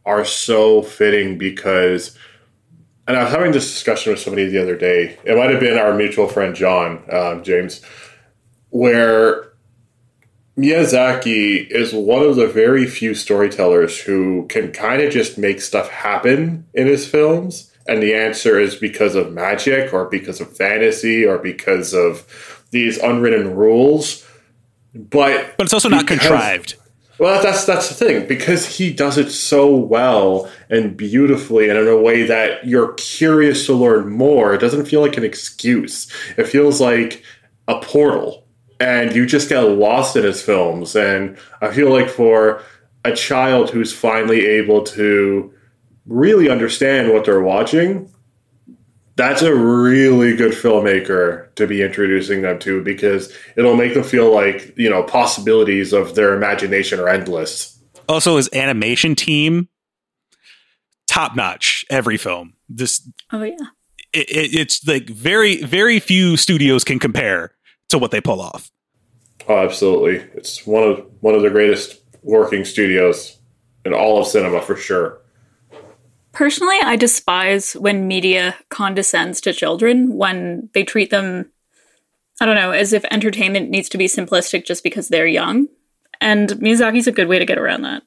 are 0.04 0.24
so 0.24 0.82
fitting 0.82 1.38
because. 1.38 2.16
And 3.08 3.16
I 3.16 3.24
was 3.24 3.32
having 3.32 3.50
this 3.50 3.64
discussion 3.64 4.12
with 4.12 4.20
somebody 4.20 4.46
the 4.46 4.62
other 4.62 4.76
day. 4.76 5.18
It 5.24 5.36
might 5.36 5.50
have 5.50 5.58
been 5.58 5.76
our 5.76 5.92
mutual 5.92 6.28
friend 6.28 6.54
John 6.54 7.02
um, 7.10 7.42
James, 7.42 7.82
where 8.68 9.51
Miyazaki 10.58 11.66
is 11.70 11.92
one 11.94 12.22
of 12.22 12.36
the 12.36 12.46
very 12.46 12.86
few 12.86 13.14
storytellers 13.14 13.98
who 13.98 14.46
can 14.48 14.70
kind 14.72 15.00
of 15.00 15.12
just 15.12 15.38
make 15.38 15.60
stuff 15.60 15.88
happen 15.88 16.66
in 16.74 16.86
his 16.86 17.06
films. 17.08 17.70
And 17.88 18.02
the 18.02 18.14
answer 18.14 18.60
is 18.60 18.76
because 18.76 19.14
of 19.14 19.32
magic 19.32 19.92
or 19.92 20.04
because 20.08 20.40
of 20.40 20.54
fantasy 20.56 21.24
or 21.24 21.38
because 21.38 21.94
of 21.94 22.26
these 22.70 22.98
unwritten 22.98 23.54
rules. 23.56 24.26
But 24.94 25.54
But 25.56 25.64
it's 25.64 25.72
also 25.72 25.88
not 25.88 26.06
Because- 26.06 26.20
contrived. 26.20 26.74
well, 27.18 27.42
that's 27.42 27.64
that's 27.64 27.88
the 27.88 27.94
thing 27.94 28.26
because 28.26 28.76
he 28.76 28.92
does 28.92 29.16
it 29.18 29.30
so 29.30 29.74
well 29.74 30.50
and 30.70 30.96
beautifully, 30.96 31.70
and 31.70 31.78
in 31.78 31.88
a 31.88 31.96
way 31.96 32.22
that 32.24 32.66
you're 32.66 32.92
curious 32.94 33.64
to 33.66 33.72
learn 33.72 34.10
more. 34.10 34.54
It 34.54 34.60
doesn't 34.60 34.84
feel 34.86 35.00
like 35.00 35.16
an 35.16 35.24
excuse. 35.24 36.06
It 36.36 36.46
feels 36.46 36.80
like 36.80 37.22
a 37.68 37.80
portal, 37.80 38.41
and 38.82 39.14
you 39.14 39.26
just 39.26 39.48
get 39.48 39.60
lost 39.60 40.16
in 40.16 40.24
his 40.24 40.42
films. 40.42 40.96
And 40.96 41.38
I 41.60 41.72
feel 41.72 41.90
like 41.90 42.08
for 42.08 42.60
a 43.04 43.12
child 43.12 43.70
who's 43.70 43.92
finally 43.92 44.44
able 44.44 44.82
to 44.82 45.54
really 46.06 46.50
understand 46.50 47.12
what 47.12 47.24
they're 47.24 47.40
watching, 47.40 48.12
that's 49.14 49.40
a 49.42 49.54
really 49.54 50.34
good 50.34 50.50
filmmaker 50.50 51.54
to 51.54 51.68
be 51.68 51.80
introducing 51.80 52.42
them 52.42 52.58
to 52.60 52.82
because 52.82 53.32
it'll 53.56 53.76
make 53.76 53.94
them 53.94 54.02
feel 54.02 54.34
like 54.34 54.76
you 54.76 54.90
know 54.90 55.04
possibilities 55.04 55.92
of 55.92 56.16
their 56.16 56.34
imagination 56.34 56.98
are 56.98 57.08
endless. 57.08 57.78
Also, 58.08 58.36
his 58.36 58.48
animation 58.52 59.14
team, 59.14 59.68
top 61.06 61.36
notch. 61.36 61.84
Every 61.88 62.16
film, 62.16 62.54
this 62.68 63.08
Oh 63.30 63.44
yeah. 63.44 63.54
it, 64.12 64.28
it, 64.28 64.54
it's 64.54 64.84
like 64.88 65.08
very 65.08 65.62
very 65.62 66.00
few 66.00 66.36
studios 66.36 66.82
can 66.82 66.98
compare 66.98 67.52
to 67.92 67.98
what 67.98 68.10
they 68.10 68.20
pull 68.20 68.40
off. 68.40 68.70
Oh, 69.48 69.58
absolutely! 69.58 70.16
It's 70.34 70.66
one 70.66 70.82
of 70.82 71.06
one 71.20 71.34
of 71.34 71.42
the 71.42 71.50
greatest 71.50 72.00
working 72.22 72.64
studios 72.64 73.38
in 73.84 73.92
all 73.92 74.20
of 74.20 74.26
cinema 74.26 74.60
for 74.60 74.76
sure. 74.76 75.20
Personally, 76.32 76.78
I 76.82 76.96
despise 76.96 77.74
when 77.74 78.08
media 78.08 78.56
condescends 78.70 79.40
to 79.42 79.52
children 79.52 80.16
when 80.16 80.70
they 80.72 80.82
treat 80.82 81.10
them, 81.10 81.50
I 82.40 82.46
don't 82.46 82.54
know, 82.54 82.70
as 82.70 82.92
if 82.92 83.04
entertainment 83.10 83.68
needs 83.68 83.88
to 83.90 83.98
be 83.98 84.06
simplistic 84.06 84.64
just 84.64 84.82
because 84.82 85.08
they're 85.08 85.26
young. 85.26 85.68
And 86.20 86.50
Miyazaki's 86.50 87.06
a 87.06 87.12
good 87.12 87.28
way 87.28 87.38
to 87.38 87.44
get 87.44 87.58
around 87.58 87.82
that. 87.82 88.04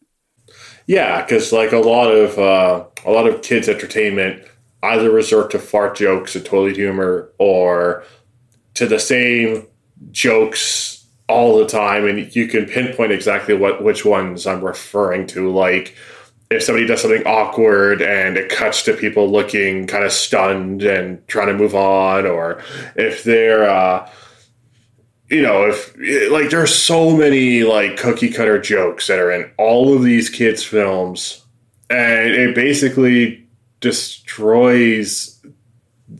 Yeah, 0.88 1.22
because 1.22 1.51
like 1.51 1.72
a 1.72 1.77
lot 1.77 2.10
of 2.10 2.39
uh, 2.39 2.86
a 3.06 3.12
lot 3.12 3.27
of 3.27 3.42
kids' 3.42 3.70
entertainment 3.70 4.44
either 4.82 5.12
resort 5.12 5.51
to 5.51 5.60
fart 5.60 5.96
jokes 5.98 6.36
and 6.36 6.46
toilet 6.46 6.75
humor, 6.75 7.32
or 7.38 8.04
to 8.75 8.86
the 8.86 9.00
same 9.00 9.68
jokes 10.12 11.06
all 11.28 11.58
the 11.58 11.68
time, 11.68 12.06
and 12.06 12.36
you 12.36 12.48
can 12.48 12.66
pinpoint 12.66 13.12
exactly 13.12 13.56
what 13.56 13.84
which 13.84 14.06
ones 14.06 14.46
I'm 14.46 14.64
referring 14.64 15.28
to. 15.28 15.52
Like 15.52 15.96
if 16.52 16.64
somebody 16.64 16.86
does 16.86 17.02
something 17.02 17.25
awkward 17.25 18.02
and 18.02 18.38
it 18.38 18.50
cuts 18.50 18.84
to 18.84 18.94
people 18.94 19.32
looking 19.32 19.88
kind 19.88 20.04
of 20.04 20.12
stunned 20.12 20.84
and 20.84 21.28
trying 21.28 21.48
to 21.48 21.54
move 21.54 21.75
on, 21.75 22.25
or 22.25 22.62
if 22.96 23.24
they're 23.24 23.70
uh, 23.70 24.10
you 25.30 25.42
know, 25.42 25.68
if 25.68 25.96
like 26.32 26.52
there's 26.52 26.74
so 26.74 27.16
many 27.16 27.64
like 27.64 27.98
cookie 27.98 28.30
cutter 28.30 28.60
jokes 28.62 29.08
that 29.08 29.20
are 29.20 29.32
in 29.32 29.50
all 29.58 29.96
of 29.96 30.04
these 30.04 30.30
kids' 30.30 30.64
films, 30.64 31.44
and 31.90 32.30
it 32.32 32.54
basically 32.54 33.48
destroys 33.80 35.44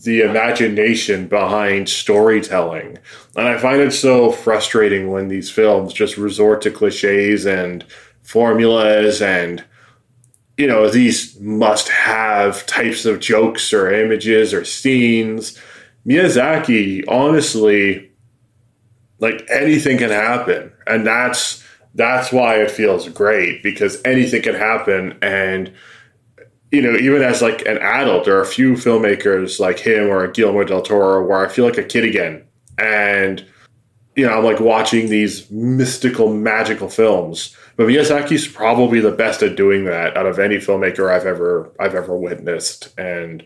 the 0.05 0.21
imagination 0.21 1.27
behind 1.27 1.89
storytelling. 1.89 2.97
And 3.35 3.47
I 3.47 3.57
find 3.57 3.81
it 3.81 3.91
so 3.91 4.31
frustrating 4.31 5.12
when 5.12 5.27
these 5.27 5.51
films 5.51 5.93
just 5.93 6.17
resort 6.17 6.62
to 6.62 6.71
cliches 6.71 7.45
and 7.45 7.83
formulas 8.24 9.21
and 9.21 9.63
you 10.57 10.67
know, 10.67 10.89
these 10.89 11.38
must 11.41 11.89
have 11.89 12.65
types 12.65 13.05
of 13.05 13.19
jokes 13.19 13.74
or 13.74 13.91
images 13.93 14.53
or 14.53 14.63
scenes. 14.63 15.59
Miyazaki, 16.07 17.03
honestly, 17.09 18.09
like 19.19 19.45
anything 19.50 19.97
can 19.97 20.12
happen. 20.12 20.71
And 20.88 21.05
that's 21.05 21.62
that's 21.93 22.31
why 22.31 22.55
it 22.55 22.71
feels 22.71 23.09
great 23.09 23.63
because 23.63 24.01
anything 24.05 24.41
can 24.41 24.55
happen 24.55 25.17
and 25.21 25.74
you 26.72 26.81
know, 26.81 26.95
even 26.95 27.22
as 27.22 27.41
like 27.41 27.62
an 27.65 27.77
adult, 27.77 28.25
there 28.25 28.38
are 28.38 28.41
a 28.41 28.48
few 28.48 28.74
filmmakers 28.74 29.60
like 29.60 29.79
him 29.79 30.07
or 30.07 30.27
Guillermo 30.27 30.63
del 30.63 30.81
Toro 30.81 31.25
where 31.25 31.45
I 31.45 31.50
feel 31.50 31.65
like 31.65 31.77
a 31.77 31.84
kid 31.84 32.03
again. 32.03 32.43
And 32.77 33.45
you 34.15 34.25
know, 34.25 34.38
I'm 34.38 34.43
like 34.43 34.60
watching 34.60 35.10
these 35.10 35.50
mystical, 35.51 36.34
magical 36.34 36.89
films. 36.89 37.55
But 37.75 37.88
Miyazaki's 37.88 38.48
probably 38.48 39.01
the 39.01 39.12
best 39.12 39.43
at 39.43 39.57
doing 39.57 39.84
that 39.86 40.15
out 40.15 40.25
of 40.25 40.39
any 40.39 40.55
filmmaker 40.55 41.12
I've 41.12 41.25
ever 41.25 41.72
I've 41.79 41.95
ever 41.95 42.15
witnessed. 42.15 42.98
And 42.98 43.45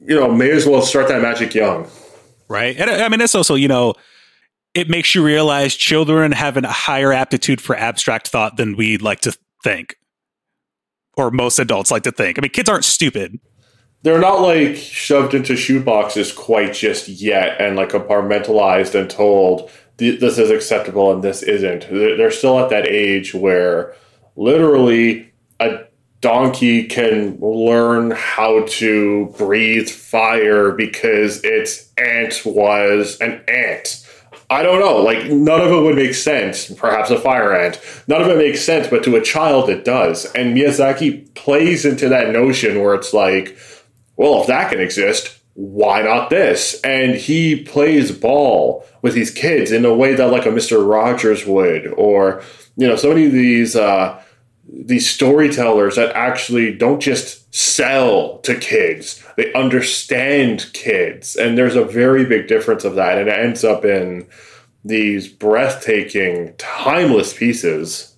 you 0.00 0.14
know, 0.14 0.32
may 0.32 0.50
as 0.50 0.66
well 0.66 0.82
start 0.82 1.08
that 1.08 1.22
magic 1.22 1.54
young. 1.54 1.88
Right. 2.48 2.76
And 2.76 2.90
I 2.90 3.08
mean 3.08 3.20
it's 3.20 3.34
also, 3.34 3.54
you 3.54 3.68
know, 3.68 3.94
it 4.74 4.88
makes 4.88 5.14
you 5.14 5.24
realize 5.24 5.74
children 5.74 6.32
have 6.32 6.56
a 6.56 6.66
higher 6.68 7.12
aptitude 7.12 7.60
for 7.60 7.76
abstract 7.76 8.28
thought 8.28 8.56
than 8.56 8.76
we'd 8.76 9.02
like 9.02 9.20
to 9.20 9.36
think. 9.62 9.96
Or 11.16 11.30
most 11.30 11.58
adults 11.58 11.90
like 11.90 12.04
to 12.04 12.12
think. 12.12 12.38
I 12.38 12.40
mean, 12.40 12.50
kids 12.50 12.68
aren't 12.68 12.84
stupid 12.84 13.40
they're 14.02 14.20
not 14.20 14.40
like 14.40 14.76
shoved 14.76 15.34
into 15.34 15.54
shoeboxes 15.54 16.34
quite 16.34 16.72
just 16.72 17.08
yet 17.08 17.60
and 17.60 17.76
like 17.76 17.90
compartmentalized 17.90 18.94
and 18.94 19.10
told 19.10 19.70
this 19.98 20.38
is 20.38 20.50
acceptable 20.50 21.12
and 21.12 21.22
this 21.22 21.42
isn't. 21.42 21.86
They're 21.90 22.30
still 22.30 22.58
at 22.58 22.70
that 22.70 22.86
age 22.86 23.34
where 23.34 23.94
literally 24.34 25.30
a 25.58 25.80
donkey 26.22 26.86
can 26.86 27.38
learn 27.40 28.12
how 28.12 28.64
to 28.66 29.26
breathe 29.36 29.90
fire 29.90 30.72
because 30.72 31.44
its 31.44 31.92
aunt 31.98 32.40
was 32.46 33.18
an 33.20 33.42
ant. 33.46 33.99
I 34.50 34.64
don't 34.64 34.80
know. 34.80 34.96
Like 34.96 35.30
none 35.30 35.60
of 35.60 35.70
it 35.70 35.80
would 35.80 35.94
make 35.94 36.14
sense. 36.14 36.70
Perhaps 36.72 37.10
a 37.10 37.20
fire 37.20 37.54
ant. 37.54 37.80
None 38.08 38.20
of 38.20 38.28
it 38.28 38.36
makes 38.36 38.60
sense, 38.62 38.88
but 38.88 39.04
to 39.04 39.14
a 39.14 39.22
child 39.22 39.70
it 39.70 39.84
does. 39.84 40.24
And 40.32 40.56
Miyazaki 40.56 41.32
plays 41.34 41.84
into 41.84 42.08
that 42.08 42.30
notion 42.30 42.80
where 42.80 42.94
it's 42.94 43.14
like, 43.14 43.56
well, 44.16 44.40
if 44.40 44.48
that 44.48 44.70
can 44.70 44.80
exist, 44.80 45.40
why 45.54 46.02
not 46.02 46.30
this? 46.30 46.80
And 46.82 47.14
he 47.14 47.62
plays 47.62 48.10
ball 48.10 48.84
with 49.02 49.14
these 49.14 49.30
kids 49.30 49.70
in 49.70 49.84
a 49.84 49.94
way 49.94 50.14
that 50.14 50.30
like 50.30 50.46
a 50.46 50.50
Mr. 50.50 50.86
Rogers 50.88 51.46
would, 51.46 51.86
or 51.96 52.42
you 52.76 52.88
know, 52.88 52.96
so 52.96 53.10
many 53.10 53.26
of 53.26 53.32
these 53.32 53.76
uh, 53.76 54.20
these 54.68 55.08
storytellers 55.08 55.96
that 55.96 56.14
actually 56.16 56.74
don't 56.74 57.00
just 57.00 57.54
sell 57.54 58.38
to 58.38 58.54
kids; 58.54 59.24
they 59.40 59.52
understand 59.54 60.70
kids, 60.72 61.36
and 61.36 61.56
there's 61.56 61.76
a 61.76 61.84
very 61.84 62.24
big 62.24 62.48
difference 62.48 62.84
of 62.84 62.94
that, 62.96 63.18
and 63.18 63.28
it 63.28 63.38
ends 63.38 63.64
up 63.64 63.84
in 63.84 64.26
these 64.84 65.28
breathtaking, 65.28 66.54
timeless 66.56 67.32
pieces 67.32 68.10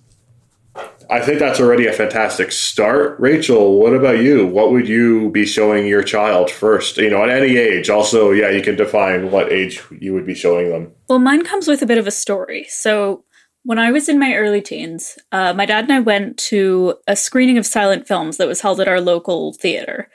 I 1.09 1.19
think 1.19 1.39
that's 1.39 1.59
already 1.59 1.85
a 1.85 1.93
fantastic 1.93 2.51
start. 2.51 3.19
Rachael, 3.19 3.79
what 3.79 3.93
about 3.93 4.19
you? 4.19 4.47
What 4.47 4.71
would 4.71 4.87
you 4.87 5.29
be 5.29 5.45
showing 5.45 5.85
your 5.85 6.01
child 6.01 6.49
first? 6.49 6.97
You 6.97 7.09
know, 7.09 7.23
at 7.23 7.29
any 7.29 7.57
age. 7.57 7.89
Also, 7.89 8.31
yeah, 8.31 8.49
you 8.49 8.61
can 8.61 8.75
define 8.75 9.29
what 9.29 9.51
age 9.51 9.83
you 9.99 10.13
would 10.13 10.25
be 10.25 10.33
showing 10.33 10.69
them. 10.69 10.91
Well, 11.09 11.19
mine 11.19 11.43
comes 11.43 11.67
with 11.67 11.81
a 11.81 11.85
bit 11.85 11.97
of 11.97 12.07
a 12.07 12.11
story. 12.11 12.65
So, 12.69 13.25
when 13.63 13.79
I 13.79 13.91
was 13.91 14.09
in 14.09 14.19
my 14.19 14.33
early 14.33 14.61
teens, 14.61 15.17
uh, 15.31 15.53
my 15.53 15.65
dad 15.65 15.85
and 15.85 15.93
I 15.93 15.99
went 15.99 16.37
to 16.49 16.95
a 17.07 17.15
screening 17.15 17.57
of 17.57 17.65
silent 17.65 18.07
films 18.07 18.37
that 18.37 18.47
was 18.47 18.61
held 18.61 18.81
at 18.81 18.87
our 18.87 18.99
local 18.99 19.53
theater. 19.53 20.09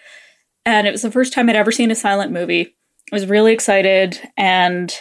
And 0.68 0.86
it 0.86 0.92
was 0.92 1.00
the 1.00 1.10
first 1.10 1.32
time 1.32 1.48
I'd 1.48 1.56
ever 1.56 1.72
seen 1.72 1.90
a 1.90 1.94
silent 1.94 2.30
movie. 2.30 2.76
I 3.10 3.16
was 3.16 3.24
really 3.24 3.54
excited 3.54 4.20
and 4.36 4.94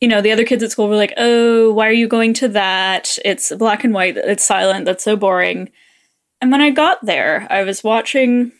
you 0.00 0.08
know, 0.08 0.22
the 0.22 0.32
other 0.32 0.46
kids 0.46 0.62
at 0.62 0.70
school 0.70 0.88
were 0.88 0.96
like, 0.96 1.12
oh, 1.18 1.74
why 1.74 1.86
are 1.86 1.92
you 1.92 2.08
going 2.08 2.32
to 2.32 2.48
that? 2.48 3.18
It's 3.22 3.54
black 3.54 3.84
and 3.84 3.92
white, 3.92 4.16
it's 4.16 4.42
silent, 4.42 4.86
that's 4.86 5.04
so 5.04 5.14
boring. 5.14 5.70
And 6.40 6.50
when 6.50 6.62
I 6.62 6.70
got 6.70 7.04
there, 7.04 7.46
I 7.50 7.64
was 7.64 7.84
watching 7.84 8.52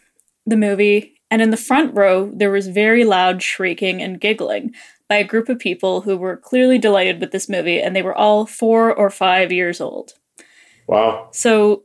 the 0.45 0.59
movie, 0.59 1.15
and 1.31 1.41
in 1.41 1.49
the 1.49 1.57
front 1.57 1.97
row, 1.97 2.31
there 2.31 2.51
was 2.51 2.69
very 2.69 3.07
loud 3.07 3.43
shrieking 3.43 4.03
and 4.03 4.21
giggling 4.21 4.75
by 5.09 5.17
a 5.17 5.25
group 5.25 5.49
of 5.49 5.59
people 5.59 6.03
who 6.03 6.19
were 6.19 6.37
clearly 6.37 6.77
delighted 6.77 7.21
with 7.21 7.31
this 7.31 7.49
movie, 7.49 7.81
and 7.81 7.97
they 7.97 8.03
were 8.03 8.15
all 8.15 8.45
four 8.45 8.95
or 8.95 9.09
five 9.09 9.51
years 9.51 9.81
old. 9.81 10.13
Wow. 10.87 11.31
So 11.33 11.85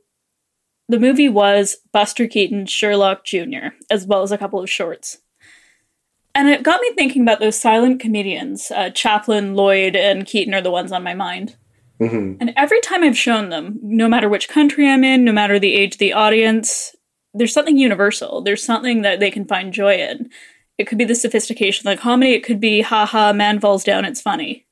the 0.88 1.00
movie 1.00 1.30
was 1.30 1.78
Buster 1.92 2.28
Keaton's 2.28 2.72
Sherlock 2.72 3.26
Jr., 3.26 3.70
as 3.90 4.06
well 4.06 4.22
as 4.22 4.32
a 4.32 4.38
couple 4.38 4.62
of 4.62 4.70
shorts. 4.70 5.20
And 6.34 6.50
it 6.50 6.64
got 6.64 6.82
me 6.82 6.92
thinking 6.96 7.22
about 7.22 7.40
those 7.40 7.60
silent 7.60 8.02
comedians. 8.02 8.70
Uh, 8.70 8.90
Chaplin, 8.90 9.56
Lloyd, 9.56 9.96
and 9.96 10.26
Keaton 10.26 10.54
are 10.54 10.62
the 10.62 10.72
ones 10.72 10.92
on 10.92 11.02
my 11.02 11.14
mind. 11.14 11.56
Mm-hmm. 12.02 12.42
And 12.42 12.54
every 12.58 12.82
time 12.82 13.04
I've 13.04 13.18
shown 13.18 13.50
them, 13.50 13.80
no 13.82 14.10
matter 14.10 14.28
which 14.28 14.50
country 14.50 14.88
I'm 14.88 15.06
in, 15.06 15.24
no 15.24 15.32
matter 15.32 15.60
the 15.60 15.74
age 15.74 15.96
of 15.96 16.00
the 16.00 16.14
audience, 16.14 16.94
there's 17.34 17.54
something 17.54 17.78
universal. 17.78 18.42
There's 18.42 18.64
something 18.64 19.02
that 19.04 19.22
they 19.22 19.32
can 19.32 19.46
find 19.46 19.74
joy 19.74 19.96
in. 19.96 20.30
It 20.78 20.88
could 20.88 20.98
be 20.98 21.06
the 21.06 21.16
sophistication 21.16 21.88
of 21.88 21.96
the 21.96 22.02
comedy, 22.02 22.34
it 22.34 22.44
could 22.44 22.60
be, 22.60 22.82
haha, 22.82 23.32
man 23.32 23.62
falls 23.62 23.86
down, 23.86 24.04
it's 24.04 24.20
funny. 24.20 24.66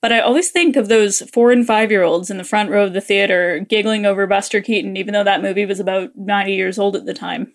But 0.00 0.12
I 0.12 0.20
always 0.20 0.50
think 0.50 0.76
of 0.76 0.88
those 0.88 1.22
four 1.32 1.50
and 1.50 1.66
five 1.66 1.90
year 1.90 2.04
olds 2.04 2.30
in 2.30 2.38
the 2.38 2.44
front 2.44 2.70
row 2.70 2.84
of 2.84 2.92
the 2.92 3.00
theater 3.00 3.58
giggling 3.68 4.06
over 4.06 4.26
Buster 4.26 4.60
Keaton, 4.60 4.96
even 4.96 5.12
though 5.12 5.24
that 5.24 5.42
movie 5.42 5.66
was 5.66 5.80
about 5.80 6.16
90 6.16 6.54
years 6.54 6.78
old 6.78 6.94
at 6.94 7.04
the 7.04 7.14
time. 7.14 7.52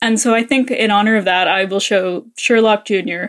And 0.00 0.20
so 0.20 0.34
I 0.34 0.42
think 0.44 0.70
in 0.70 0.90
honor 0.90 1.16
of 1.16 1.24
that, 1.24 1.48
I 1.48 1.64
will 1.64 1.80
show 1.80 2.26
Sherlock 2.36 2.84
Jr. 2.84 3.24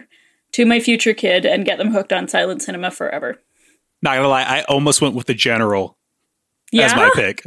to 0.51 0.65
my 0.65 0.79
future 0.79 1.13
kid 1.13 1.45
and 1.45 1.65
get 1.65 1.77
them 1.77 1.91
hooked 1.91 2.13
on 2.13 2.27
silent 2.27 2.61
cinema 2.61 2.91
forever. 2.91 3.41
Not 4.01 4.17
gonna 4.17 4.27
lie, 4.27 4.43
I 4.43 4.63
almost 4.63 5.01
went 5.01 5.15
with 5.15 5.25
the 5.25 5.33
General 5.33 5.97
yeah? 6.71 6.85
as 6.85 6.95
my 6.95 7.09
pick. 7.15 7.43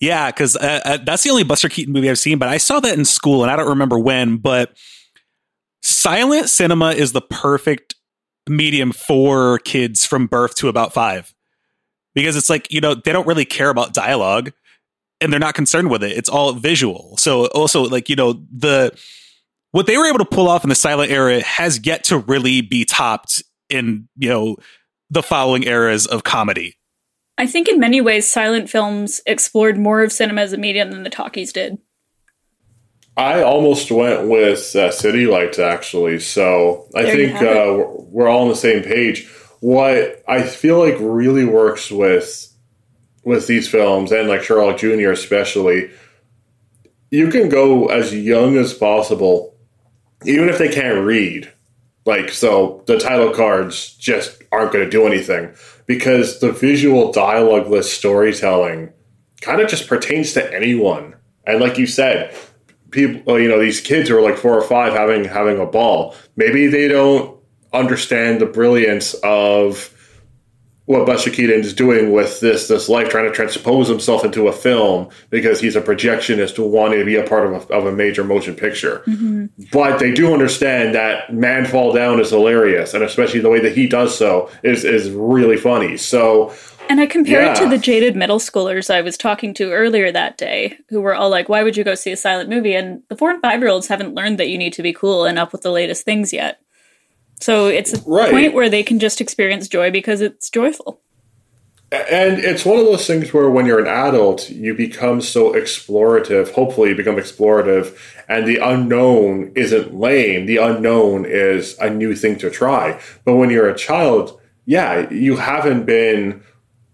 Yeah, 0.00 0.30
because 0.30 0.56
uh, 0.56 0.80
uh, 0.84 0.98
that's 0.98 1.24
the 1.24 1.30
only 1.30 1.42
Buster 1.42 1.68
Keaton 1.68 1.92
movie 1.92 2.08
I've 2.08 2.18
seen, 2.18 2.38
but 2.38 2.48
I 2.48 2.58
saw 2.58 2.78
that 2.80 2.96
in 2.96 3.04
school 3.04 3.42
and 3.42 3.50
I 3.50 3.56
don't 3.56 3.68
remember 3.68 3.98
when. 3.98 4.36
But 4.36 4.76
silent 5.82 6.48
cinema 6.48 6.90
is 6.90 7.12
the 7.12 7.22
perfect 7.22 7.94
medium 8.48 8.92
for 8.92 9.58
kids 9.60 10.04
from 10.04 10.26
birth 10.26 10.54
to 10.56 10.68
about 10.68 10.92
five 10.92 11.34
because 12.14 12.36
it's 12.36 12.50
like, 12.50 12.70
you 12.72 12.80
know, 12.80 12.94
they 12.94 13.12
don't 13.12 13.26
really 13.26 13.44
care 13.44 13.70
about 13.70 13.94
dialogue 13.94 14.52
and 15.20 15.32
they're 15.32 15.40
not 15.40 15.54
concerned 15.54 15.90
with 15.90 16.02
it. 16.02 16.16
It's 16.16 16.28
all 16.28 16.52
visual. 16.52 17.16
So 17.16 17.46
also 17.48 17.82
like, 17.82 18.08
you 18.08 18.16
know, 18.16 18.44
the 18.52 18.96
what 19.72 19.86
they 19.86 19.96
were 19.96 20.06
able 20.06 20.18
to 20.18 20.24
pull 20.24 20.48
off 20.48 20.64
in 20.64 20.68
the 20.68 20.74
silent 20.74 21.10
era 21.10 21.42
has 21.42 21.84
yet 21.84 22.04
to 22.04 22.18
really 22.18 22.60
be 22.60 22.84
topped 22.84 23.42
in, 23.68 24.08
you 24.16 24.28
know, 24.28 24.56
the 25.10 25.22
following 25.22 25.64
eras 25.64 26.06
of 26.06 26.24
comedy. 26.24 26.76
I 27.36 27.46
think 27.46 27.68
in 27.68 27.78
many 27.78 28.00
ways 28.00 28.30
silent 28.30 28.68
films 28.68 29.20
explored 29.26 29.78
more 29.78 30.02
of 30.02 30.12
cinema 30.12 30.40
as 30.40 30.52
a 30.52 30.58
medium 30.58 30.90
than 30.90 31.04
the 31.04 31.10
talkies 31.10 31.52
did. 31.52 31.78
I 33.18 33.42
almost 33.42 33.90
went 33.90 34.28
with 34.28 34.76
uh, 34.76 34.92
City 34.92 35.26
Lights 35.26 35.58
actually. 35.58 36.20
So 36.20 36.86
I 36.94 37.02
there 37.02 37.16
think 37.16 37.42
uh, 37.42 37.84
we're 38.10 38.28
all 38.28 38.42
on 38.42 38.48
the 38.48 38.54
same 38.54 38.84
page. 38.84 39.28
What 39.58 40.22
I 40.28 40.42
feel 40.42 40.78
like 40.78 40.94
really 41.00 41.44
works 41.44 41.90
with 41.90 42.46
with 43.24 43.48
these 43.48 43.68
films 43.68 44.12
and 44.12 44.28
like 44.28 44.44
Sherlock 44.44 44.78
Jr. 44.78 45.10
especially, 45.10 45.90
you 47.10 47.28
can 47.28 47.48
go 47.48 47.86
as 47.86 48.14
young 48.14 48.56
as 48.56 48.72
possible, 48.72 49.56
even 50.24 50.48
if 50.48 50.58
they 50.58 50.68
can't 50.68 51.04
read. 51.04 51.52
Like, 52.06 52.30
so 52.30 52.84
the 52.86 52.98
title 52.98 53.34
cards 53.34 53.94
just 53.96 54.40
aren't 54.52 54.72
going 54.72 54.84
to 54.84 54.90
do 54.90 55.06
anything 55.06 55.52
because 55.86 56.38
the 56.38 56.52
visual 56.52 57.12
dialogueless 57.12 57.84
storytelling 57.84 58.92
kind 59.40 59.60
of 59.60 59.68
just 59.68 59.88
pertains 59.88 60.32
to 60.34 60.54
anyone. 60.54 61.16
And 61.44 61.60
like 61.60 61.78
you 61.78 61.86
said, 61.86 62.34
people, 62.90 63.38
you 63.40 63.48
know, 63.48 63.60
these 63.60 63.80
kids 63.80 64.08
who 64.08 64.16
are 64.16 64.22
like 64.22 64.36
four 64.36 64.54
or 64.54 64.62
five 64.62 64.92
having 64.92 65.24
having 65.24 65.58
a 65.58 65.66
ball. 65.66 66.14
Maybe 66.36 66.66
they 66.66 66.88
don't 66.88 67.38
understand 67.72 68.40
the 68.40 68.46
brilliance 68.46 69.14
of 69.22 69.94
what 70.88 71.04
Buster 71.04 71.30
Keaton 71.30 71.60
is 71.60 71.74
doing 71.74 72.12
with 72.12 72.40
this 72.40 72.66
this 72.66 72.88
life, 72.88 73.10
trying 73.10 73.26
to 73.26 73.30
transpose 73.30 73.88
himself 73.88 74.24
into 74.24 74.48
a 74.48 74.52
film 74.52 75.10
because 75.28 75.60
he's 75.60 75.76
a 75.76 75.82
projectionist 75.82 76.58
wanting 76.58 76.98
to 76.98 77.04
be 77.04 77.16
a 77.16 77.28
part 77.28 77.46
of 77.46 77.70
a, 77.70 77.74
of 77.74 77.84
a 77.84 77.92
major 77.92 78.24
motion 78.24 78.54
picture. 78.54 79.02
Mm-hmm. 79.06 79.46
But 79.70 79.98
they 79.98 80.12
do 80.12 80.32
understand 80.32 80.94
that 80.94 81.30
Man 81.30 81.66
Fall 81.66 81.92
Down 81.92 82.20
is 82.20 82.30
hilarious, 82.30 82.94
and 82.94 83.04
especially 83.04 83.40
the 83.40 83.50
way 83.50 83.60
that 83.60 83.76
he 83.76 83.86
does 83.86 84.16
so 84.16 84.50
is 84.62 84.84
is 84.84 85.10
really 85.10 85.58
funny. 85.58 85.96
So. 85.96 86.54
And 86.88 87.00
I 87.00 87.06
compare 87.06 87.42
yeah. 87.42 87.52
it 87.52 87.56
to 87.56 87.68
the 87.68 87.78
jaded 87.78 88.16
middle 88.16 88.38
schoolers 88.38 88.92
I 88.92 89.02
was 89.02 89.18
talking 89.18 89.52
to 89.54 89.72
earlier 89.72 90.10
that 90.10 90.38
day, 90.38 90.78
who 90.88 91.00
were 91.00 91.14
all 91.14 91.28
like, 91.28 91.48
"Why 91.48 91.62
would 91.62 91.76
you 91.76 91.84
go 91.84 91.94
see 91.94 92.12
a 92.12 92.16
silent 92.16 92.48
movie?" 92.48 92.74
And 92.74 93.02
the 93.08 93.16
four 93.16 93.30
and 93.30 93.42
five 93.42 93.60
year 93.60 93.68
olds 93.68 93.88
haven't 93.88 94.14
learned 94.14 94.38
that 94.38 94.48
you 94.48 94.56
need 94.56 94.72
to 94.74 94.82
be 94.82 94.92
cool 94.92 95.24
and 95.24 95.38
up 95.38 95.52
with 95.52 95.62
the 95.62 95.70
latest 95.70 96.04
things 96.04 96.32
yet. 96.32 96.60
So 97.40 97.66
it's 97.66 97.92
a 97.92 98.02
right. 98.08 98.30
point 98.30 98.54
where 98.54 98.68
they 98.68 98.82
can 98.82 98.98
just 98.98 99.20
experience 99.20 99.68
joy 99.68 99.90
because 99.90 100.20
it's 100.20 100.50
joyful. 100.50 101.00
and 101.92 102.38
it's 102.38 102.64
one 102.66 102.78
of 102.78 102.84
those 102.84 103.06
things 103.06 103.32
where 103.32 103.48
when 103.48 103.64
you're 103.64 103.78
an 103.78 103.86
adult, 103.86 104.50
you 104.50 104.74
become 104.74 105.20
so 105.20 105.52
explorative. 105.52 106.52
Hopefully, 106.52 106.90
you 106.90 106.94
become 106.94 107.16
explorative, 107.16 107.96
and 108.28 108.46
the 108.46 108.58
unknown 108.58 109.52
isn't 109.54 109.94
lame. 109.94 110.46
The 110.46 110.58
unknown 110.58 111.24
is 111.26 111.78
a 111.78 111.88
new 111.90 112.14
thing 112.14 112.38
to 112.38 112.50
try. 112.50 113.00
But 113.24 113.36
when 113.36 113.50
you're 113.50 113.68
a 113.68 113.76
child, 113.76 114.38
yeah, 114.66 115.08
you 115.10 115.36
haven't 115.36 115.86
been 115.86 116.42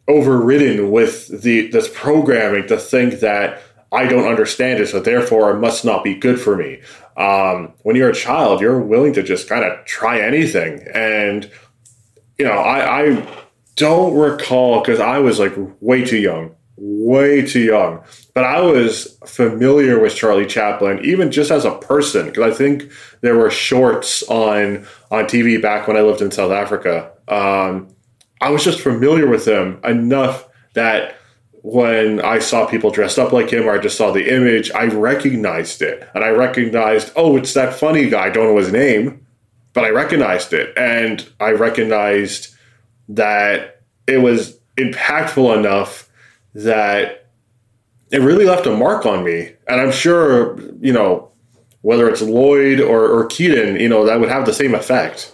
overridden 0.08 0.90
with 0.90 1.42
the 1.42 1.68
this 1.68 1.88
programming 1.92 2.66
to 2.68 2.76
think 2.76 3.20
that 3.20 3.62
I 3.92 4.06
don't 4.06 4.26
understand 4.28 4.80
it, 4.80 4.88
so 4.88 5.00
therefore 5.00 5.52
it 5.52 5.60
must 5.60 5.84
not 5.84 6.02
be 6.02 6.14
good 6.14 6.40
for 6.40 6.56
me. 6.56 6.80
Um, 7.16 7.72
when 7.82 7.94
you're 7.94 8.10
a 8.10 8.14
child, 8.14 8.60
you're 8.60 8.80
willing 8.80 9.12
to 9.14 9.22
just 9.22 9.48
kind 9.48 9.64
of 9.64 9.84
try 9.84 10.20
anything, 10.20 10.86
and 10.92 11.50
you 12.38 12.44
know, 12.44 12.52
I, 12.52 13.02
I 13.02 13.44
don't 13.76 14.14
recall 14.14 14.80
because 14.80 15.00
I 15.00 15.18
was 15.18 15.38
like 15.38 15.54
way 15.80 16.04
too 16.04 16.18
young, 16.18 16.54
way 16.76 17.46
too 17.46 17.60
young. 17.60 18.02
But 18.34 18.44
I 18.44 18.60
was 18.60 19.16
familiar 19.24 20.00
with 20.00 20.16
Charlie 20.16 20.46
Chaplin, 20.46 21.04
even 21.04 21.30
just 21.30 21.52
as 21.52 21.64
a 21.64 21.76
person, 21.76 22.26
because 22.26 22.52
I 22.52 22.56
think 22.56 22.90
there 23.20 23.36
were 23.36 23.50
shorts 23.50 24.24
on 24.24 24.86
on 25.12 25.24
TV 25.26 25.62
back 25.62 25.86
when 25.86 25.96
I 25.96 26.00
lived 26.00 26.20
in 26.20 26.32
South 26.32 26.50
Africa. 26.50 27.12
Um, 27.28 27.93
I 28.40 28.50
was 28.50 28.64
just 28.64 28.80
familiar 28.80 29.26
with 29.26 29.46
him 29.46 29.80
enough 29.84 30.48
that 30.74 31.16
when 31.62 32.20
I 32.20 32.40
saw 32.40 32.66
people 32.66 32.90
dressed 32.90 33.18
up 33.18 33.32
like 33.32 33.50
him 33.50 33.66
or 33.66 33.72
I 33.72 33.78
just 33.78 33.96
saw 33.96 34.10
the 34.10 34.34
image, 34.34 34.70
I 34.72 34.84
recognized 34.84 35.80
it. 35.80 36.06
And 36.14 36.22
I 36.22 36.28
recognized, 36.28 37.10
oh, 37.16 37.36
it's 37.38 37.54
that 37.54 37.74
funny 37.74 38.10
guy. 38.10 38.26
I 38.26 38.30
don't 38.30 38.44
know 38.44 38.58
his 38.58 38.72
name, 38.72 39.26
but 39.72 39.84
I 39.84 39.90
recognized 39.90 40.52
it. 40.52 40.76
And 40.76 41.26
I 41.40 41.52
recognized 41.52 42.54
that 43.08 43.82
it 44.06 44.18
was 44.18 44.58
impactful 44.76 45.56
enough 45.56 46.10
that 46.54 47.28
it 48.10 48.18
really 48.20 48.44
left 48.44 48.66
a 48.66 48.76
mark 48.76 49.06
on 49.06 49.24
me. 49.24 49.54
And 49.66 49.80
I'm 49.80 49.92
sure, 49.92 50.58
you 50.80 50.92
know, 50.92 51.30
whether 51.80 52.08
it's 52.08 52.22
Lloyd 52.22 52.80
or, 52.80 53.06
or 53.06 53.26
Keaton, 53.26 53.76
you 53.76 53.88
know, 53.88 54.04
that 54.06 54.20
would 54.20 54.28
have 54.28 54.46
the 54.46 54.54
same 54.54 54.74
effect. 54.74 55.33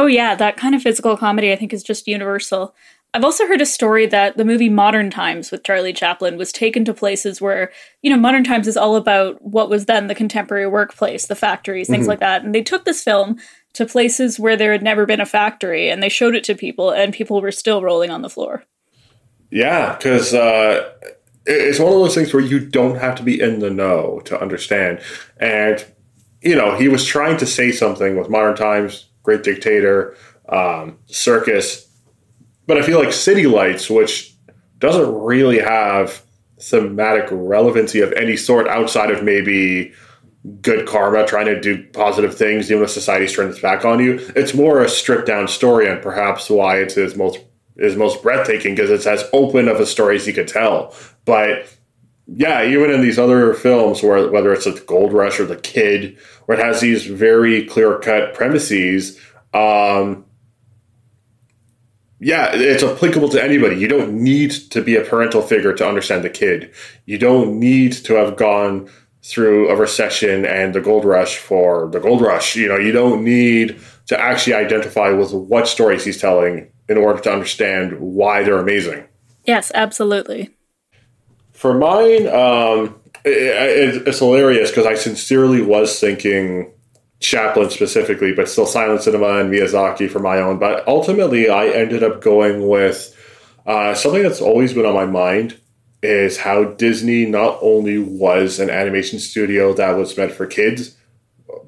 Oh, 0.00 0.06
yeah. 0.06 0.34
That 0.34 0.56
kind 0.56 0.74
of 0.74 0.80
physical 0.80 1.14
comedy, 1.14 1.52
I 1.52 1.56
think, 1.56 1.74
is 1.74 1.82
just 1.82 2.08
universal. 2.08 2.74
I've 3.12 3.22
also 3.22 3.46
heard 3.46 3.60
a 3.60 3.66
story 3.66 4.06
that 4.06 4.38
the 4.38 4.46
movie 4.46 4.70
Modern 4.70 5.10
Times 5.10 5.50
with 5.50 5.62
Charlie 5.62 5.92
Chaplin 5.92 6.38
was 6.38 6.52
taken 6.52 6.86
to 6.86 6.94
places 6.94 7.38
where, 7.38 7.70
you 8.00 8.10
know, 8.10 8.16
Modern 8.16 8.42
Times 8.42 8.66
is 8.66 8.78
all 8.78 8.96
about 8.96 9.42
what 9.42 9.68
was 9.68 9.84
then 9.84 10.06
the 10.06 10.14
contemporary 10.14 10.66
workplace, 10.66 11.26
the 11.26 11.34
factories, 11.34 11.86
things 11.86 12.04
mm-hmm. 12.04 12.08
like 12.08 12.20
that. 12.20 12.42
And 12.42 12.54
they 12.54 12.62
took 12.62 12.86
this 12.86 13.04
film 13.04 13.38
to 13.74 13.84
places 13.84 14.40
where 14.40 14.56
there 14.56 14.72
had 14.72 14.82
never 14.82 15.04
been 15.04 15.20
a 15.20 15.26
factory 15.26 15.90
and 15.90 16.02
they 16.02 16.08
showed 16.08 16.34
it 16.34 16.44
to 16.44 16.54
people 16.54 16.90
and 16.90 17.12
people 17.12 17.42
were 17.42 17.52
still 17.52 17.82
rolling 17.82 18.10
on 18.10 18.22
the 18.22 18.30
floor. 18.30 18.64
Yeah, 19.50 19.96
because 19.96 20.32
uh, 20.32 20.90
it's 21.44 21.78
one 21.78 21.92
of 21.92 21.98
those 21.98 22.14
things 22.14 22.32
where 22.32 22.42
you 22.42 22.58
don't 22.58 22.96
have 22.96 23.16
to 23.16 23.22
be 23.22 23.38
in 23.38 23.58
the 23.58 23.68
know 23.68 24.20
to 24.24 24.40
understand. 24.40 25.02
And, 25.36 25.84
you 26.40 26.56
know, 26.56 26.74
he 26.78 26.88
was 26.88 27.04
trying 27.04 27.36
to 27.36 27.46
say 27.46 27.70
something 27.70 28.16
with 28.16 28.30
modern 28.30 28.56
times, 28.56 29.09
great 29.22 29.42
dictator, 29.42 30.16
um, 30.48 30.98
circus. 31.06 31.88
But 32.66 32.78
I 32.78 32.82
feel 32.82 32.98
like 33.02 33.12
City 33.12 33.46
Lights, 33.46 33.90
which 33.90 34.34
doesn't 34.78 35.14
really 35.14 35.58
have 35.58 36.22
thematic 36.60 37.26
relevancy 37.30 38.00
of 38.00 38.12
any 38.12 38.36
sort 38.36 38.68
outside 38.68 39.10
of 39.10 39.22
maybe 39.22 39.92
good 40.62 40.86
karma, 40.86 41.26
trying 41.26 41.46
to 41.46 41.60
do 41.60 41.84
positive 41.92 42.36
things, 42.36 42.70
even 42.70 42.82
if 42.82 42.90
society's 42.90 43.34
turns 43.34 43.54
its 43.54 43.62
back 43.62 43.84
on 43.84 44.00
you. 44.00 44.18
It's 44.34 44.54
more 44.54 44.82
a 44.82 44.88
stripped 44.88 45.26
down 45.26 45.48
story, 45.48 45.88
and 45.88 46.02
perhaps 46.02 46.48
why 46.48 46.78
it's 46.78 46.94
his 46.94 47.16
most 47.16 47.38
is 47.76 47.96
most 47.96 48.22
breathtaking 48.22 48.74
because 48.74 48.90
it's 48.90 49.06
as 49.06 49.24
open 49.32 49.66
of 49.68 49.80
a 49.80 49.86
story 49.86 50.16
as 50.16 50.26
he 50.26 50.32
could 50.32 50.48
tell. 50.48 50.94
But 51.24 51.66
yeah, 52.34 52.64
even 52.64 52.90
in 52.90 53.00
these 53.00 53.18
other 53.18 53.54
films, 53.54 54.02
where 54.02 54.30
whether 54.30 54.52
it's 54.52 54.64
the 54.64 54.82
Gold 54.86 55.12
Rush 55.12 55.40
or 55.40 55.46
The 55.46 55.56
Kid, 55.56 56.16
where 56.46 56.58
it 56.58 56.64
has 56.64 56.80
these 56.80 57.06
very 57.06 57.64
clear 57.66 57.98
cut 57.98 58.34
premises. 58.34 59.18
Um, 59.52 60.24
yeah, 62.20 62.50
it's 62.52 62.82
applicable 62.82 63.30
to 63.30 63.42
anybody. 63.42 63.76
You 63.76 63.88
don't 63.88 64.12
need 64.12 64.50
to 64.70 64.82
be 64.82 64.94
a 64.94 65.00
parental 65.00 65.40
figure 65.40 65.72
to 65.72 65.88
understand 65.88 66.22
the 66.22 66.30
kid. 66.30 66.70
You 67.06 67.16
don't 67.16 67.58
need 67.58 67.94
to 67.94 68.14
have 68.14 68.36
gone 68.36 68.90
through 69.22 69.70
a 69.70 69.76
recession 69.76 70.44
and 70.44 70.74
the 70.74 70.80
gold 70.80 71.06
rush 71.06 71.36
for 71.36 71.88
the 71.90 71.98
gold 71.98 72.20
rush. 72.20 72.56
You 72.56 72.68
know, 72.68 72.76
you 72.76 72.92
don't 72.92 73.24
need 73.24 73.80
to 74.06 74.20
actually 74.20 74.54
identify 74.54 75.10
with 75.10 75.32
what 75.32 75.66
stories 75.66 76.04
he's 76.04 76.20
telling 76.20 76.70
in 76.88 76.98
order 76.98 77.20
to 77.20 77.32
understand 77.32 77.98
why 77.98 78.42
they're 78.42 78.58
amazing. 78.58 79.04
Yes, 79.46 79.72
absolutely. 79.74 80.50
For 81.60 81.74
mine, 81.74 82.26
um, 82.28 82.98
it, 83.22 84.08
it's 84.08 84.18
hilarious 84.18 84.70
because 84.70 84.86
I 84.86 84.94
sincerely 84.94 85.60
was 85.60 86.00
thinking 86.00 86.72
Chaplin 87.18 87.68
specifically, 87.68 88.32
but 88.32 88.48
still 88.48 88.64
silent 88.64 89.02
cinema 89.02 89.40
and 89.40 89.52
Miyazaki 89.52 90.10
for 90.10 90.20
my 90.20 90.38
own. 90.38 90.58
But 90.58 90.88
ultimately, 90.88 91.50
I 91.50 91.66
ended 91.66 92.02
up 92.02 92.22
going 92.22 92.66
with 92.66 93.14
uh, 93.66 93.94
something 93.94 94.22
that's 94.22 94.40
always 94.40 94.72
been 94.72 94.86
on 94.86 94.94
my 94.94 95.04
mind 95.04 95.60
is 96.02 96.38
how 96.38 96.64
Disney 96.64 97.26
not 97.26 97.58
only 97.60 97.98
was 97.98 98.58
an 98.58 98.70
animation 98.70 99.18
studio 99.18 99.74
that 99.74 99.98
was 99.98 100.16
meant 100.16 100.32
for 100.32 100.46
kids, 100.46 100.96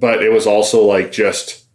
but 0.01 0.23
it 0.23 0.33
was 0.33 0.47
also 0.47 0.83
like 0.83 1.13
just 1.13 1.67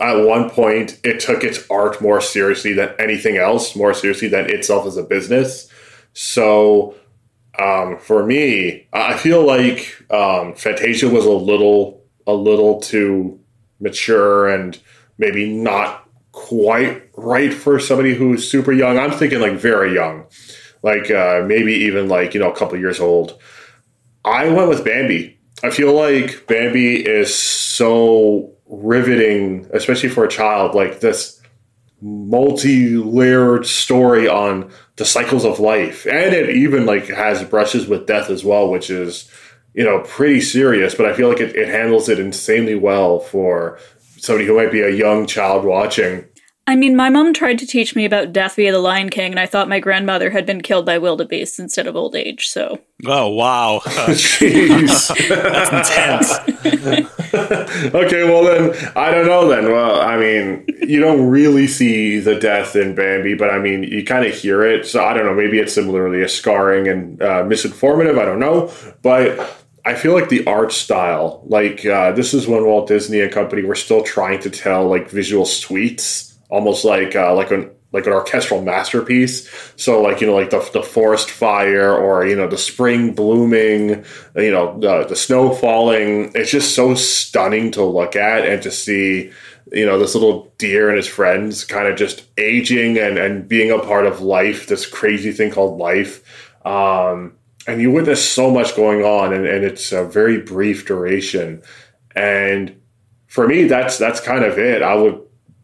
at 0.00 0.24
one 0.24 0.48
point 0.48 0.98
it 1.04 1.20
took 1.20 1.44
its 1.44 1.68
art 1.68 2.00
more 2.00 2.22
seriously 2.22 2.72
than 2.72 2.94
anything 2.98 3.36
else, 3.36 3.76
more 3.76 3.92
seriously 3.92 4.28
than 4.28 4.48
itself 4.48 4.86
as 4.86 4.96
a 4.96 5.02
business. 5.02 5.68
So 6.14 6.94
um, 7.58 7.98
for 7.98 8.24
me, 8.24 8.88
I 8.92 9.16
feel 9.16 9.44
like 9.44 10.02
um, 10.10 10.54
Fantasia 10.54 11.08
was 11.08 11.26
a 11.26 11.30
little 11.30 12.02
a 12.26 12.32
little 12.32 12.80
too 12.80 13.38
mature 13.80 14.48
and 14.48 14.80
maybe 15.18 15.52
not 15.52 16.08
quite 16.32 17.02
right 17.16 17.52
for 17.52 17.78
somebody 17.78 18.14
who's 18.14 18.50
super 18.50 18.72
young. 18.72 18.98
I'm 18.98 19.10
thinking 19.10 19.40
like 19.40 19.52
very 19.52 19.94
young 19.94 20.24
like 20.84 21.10
uh, 21.10 21.42
maybe 21.46 21.72
even 21.72 22.08
like 22.08 22.34
you 22.34 22.40
know 22.40 22.52
a 22.52 22.54
couple 22.54 22.78
years 22.78 23.00
old. 23.00 23.40
I 24.24 24.50
went 24.50 24.68
with 24.68 24.84
Bambi. 24.84 25.36
I 25.64 25.70
feel 25.70 25.94
like 25.94 26.46
Bambi 26.46 26.96
is 26.96 27.34
so 27.34 28.52
riveting, 28.66 29.66
especially 29.72 30.10
for 30.10 30.24
a 30.24 30.28
child. 30.28 30.74
Like 30.74 31.00
this 31.00 31.40
multi-layered 32.04 33.64
story 33.64 34.28
on 34.28 34.70
the 34.96 35.06
cycles 35.06 35.44
of 35.44 35.58
life, 35.58 36.06
and 36.06 36.34
it 36.34 36.50
even 36.50 36.84
like 36.84 37.08
has 37.08 37.42
brushes 37.44 37.86
with 37.86 38.06
death 38.06 38.28
as 38.28 38.44
well, 38.44 38.70
which 38.70 38.90
is 38.90 39.30
you 39.72 39.82
know 39.82 40.00
pretty 40.00 40.40
serious. 40.40 40.94
But 40.94 41.06
I 41.06 41.14
feel 41.14 41.28
like 41.28 41.40
it, 41.40 41.56
it 41.56 41.68
handles 41.68 42.10
it 42.10 42.20
insanely 42.20 42.74
well 42.74 43.20
for 43.20 43.78
somebody 44.18 44.46
who 44.46 44.56
might 44.56 44.70
be 44.70 44.82
a 44.82 44.90
young 44.90 45.26
child 45.26 45.64
watching. 45.64 46.26
I 46.66 46.76
mean, 46.76 46.96
my 46.96 47.10
mom 47.10 47.34
tried 47.34 47.58
to 47.58 47.66
teach 47.66 47.94
me 47.94 48.06
about 48.06 48.32
death 48.32 48.56
via 48.56 48.72
the 48.72 48.78
Lion 48.78 49.10
King, 49.10 49.32
and 49.32 49.40
I 49.40 49.44
thought 49.44 49.68
my 49.68 49.80
grandmother 49.80 50.30
had 50.30 50.46
been 50.46 50.62
killed 50.62 50.86
by 50.86 50.96
wildebeest 50.96 51.58
instead 51.58 51.86
of 51.86 51.94
old 51.94 52.16
age. 52.16 52.48
So. 52.48 52.80
Oh 53.04 53.28
wow! 53.28 53.80
Jeez, 53.84 55.08
that's 55.28 55.90
intense. 55.90 56.32
okay, 57.94 58.24
well 58.24 58.44
then, 58.44 58.92
I 58.96 59.10
don't 59.10 59.26
know. 59.26 59.46
Then, 59.46 59.70
well, 59.70 60.00
I 60.00 60.16
mean, 60.16 60.64
you 60.80 61.00
don't 61.00 61.28
really 61.28 61.66
see 61.66 62.18
the 62.18 62.40
death 62.40 62.76
in 62.76 62.94
Bambi, 62.94 63.34
but 63.34 63.50
I 63.50 63.58
mean, 63.58 63.82
you 63.82 64.02
kind 64.02 64.24
of 64.24 64.34
hear 64.34 64.64
it. 64.64 64.86
So 64.86 65.04
I 65.04 65.12
don't 65.12 65.26
know. 65.26 65.34
Maybe 65.34 65.58
it's 65.58 65.74
similarly 65.74 66.22
a 66.22 66.28
scarring 66.30 66.88
and 66.88 67.20
uh, 67.22 67.44
misinformative. 67.44 68.18
I 68.18 68.24
don't 68.24 68.40
know, 68.40 68.72
but. 69.02 69.60
I 69.86 69.94
feel 69.94 70.14
like 70.14 70.30
the 70.30 70.46
art 70.46 70.72
style, 70.72 71.42
like 71.44 71.84
uh, 71.84 72.12
this 72.12 72.32
is 72.32 72.48
when 72.48 72.64
Walt 72.64 72.88
Disney 72.88 73.20
and 73.20 73.30
company 73.30 73.64
were 73.64 73.74
still 73.74 74.02
trying 74.02 74.40
to 74.40 74.48
tell 74.48 74.88
like 74.88 75.10
visual 75.10 75.44
suites 75.44 76.33
almost 76.50 76.84
like 76.84 77.14
uh, 77.16 77.34
like 77.34 77.50
an 77.50 77.70
like 77.94 78.06
an 78.06 78.12
orchestral 78.12 78.60
masterpiece. 78.60 79.48
So 79.76 80.02
like 80.02 80.20
you 80.20 80.26
know 80.26 80.34
like 80.34 80.50
the 80.50 80.68
the 80.72 80.82
forest 80.82 81.30
fire 81.30 81.96
or 81.96 82.26
you 82.26 82.36
know 82.36 82.48
the 82.48 82.58
spring 82.58 83.14
blooming, 83.14 84.04
you 84.36 84.50
know 84.50 84.78
the 84.78 85.06
the 85.06 85.16
snow 85.16 85.54
falling. 85.54 86.32
It's 86.34 86.50
just 86.50 86.74
so 86.74 86.94
stunning 86.94 87.70
to 87.72 87.84
look 87.84 88.16
at 88.16 88.46
and 88.46 88.60
to 88.62 88.70
see 88.70 89.30
you 89.72 89.86
know 89.86 89.98
this 89.98 90.14
little 90.14 90.52
deer 90.58 90.88
and 90.88 90.96
his 90.96 91.06
friends 91.06 91.64
kind 91.64 91.86
of 91.86 91.96
just 91.96 92.24
aging 92.36 92.98
and 92.98 93.16
and 93.16 93.48
being 93.48 93.70
a 93.70 93.78
part 93.78 94.06
of 94.06 94.20
life. 94.20 94.66
This 94.66 94.86
crazy 94.86 95.32
thing 95.32 95.52
called 95.52 95.78
life. 95.78 96.22
Um, 96.66 97.34
and 97.66 97.80
you 97.80 97.90
witness 97.90 98.28
so 98.28 98.50
much 98.50 98.76
going 98.76 99.02
on 99.02 99.32
and, 99.32 99.46
and 99.46 99.64
it's 99.64 99.92
a 99.92 100.04
very 100.04 100.40
brief 100.40 100.86
duration 100.86 101.62
and 102.14 102.78
for 103.26 103.48
me 103.48 103.64
that's 103.64 103.98
that's 103.98 104.20
kind 104.20 104.44
of 104.44 104.58
it 104.58 104.82
i 104.82 104.94
would 104.94 105.20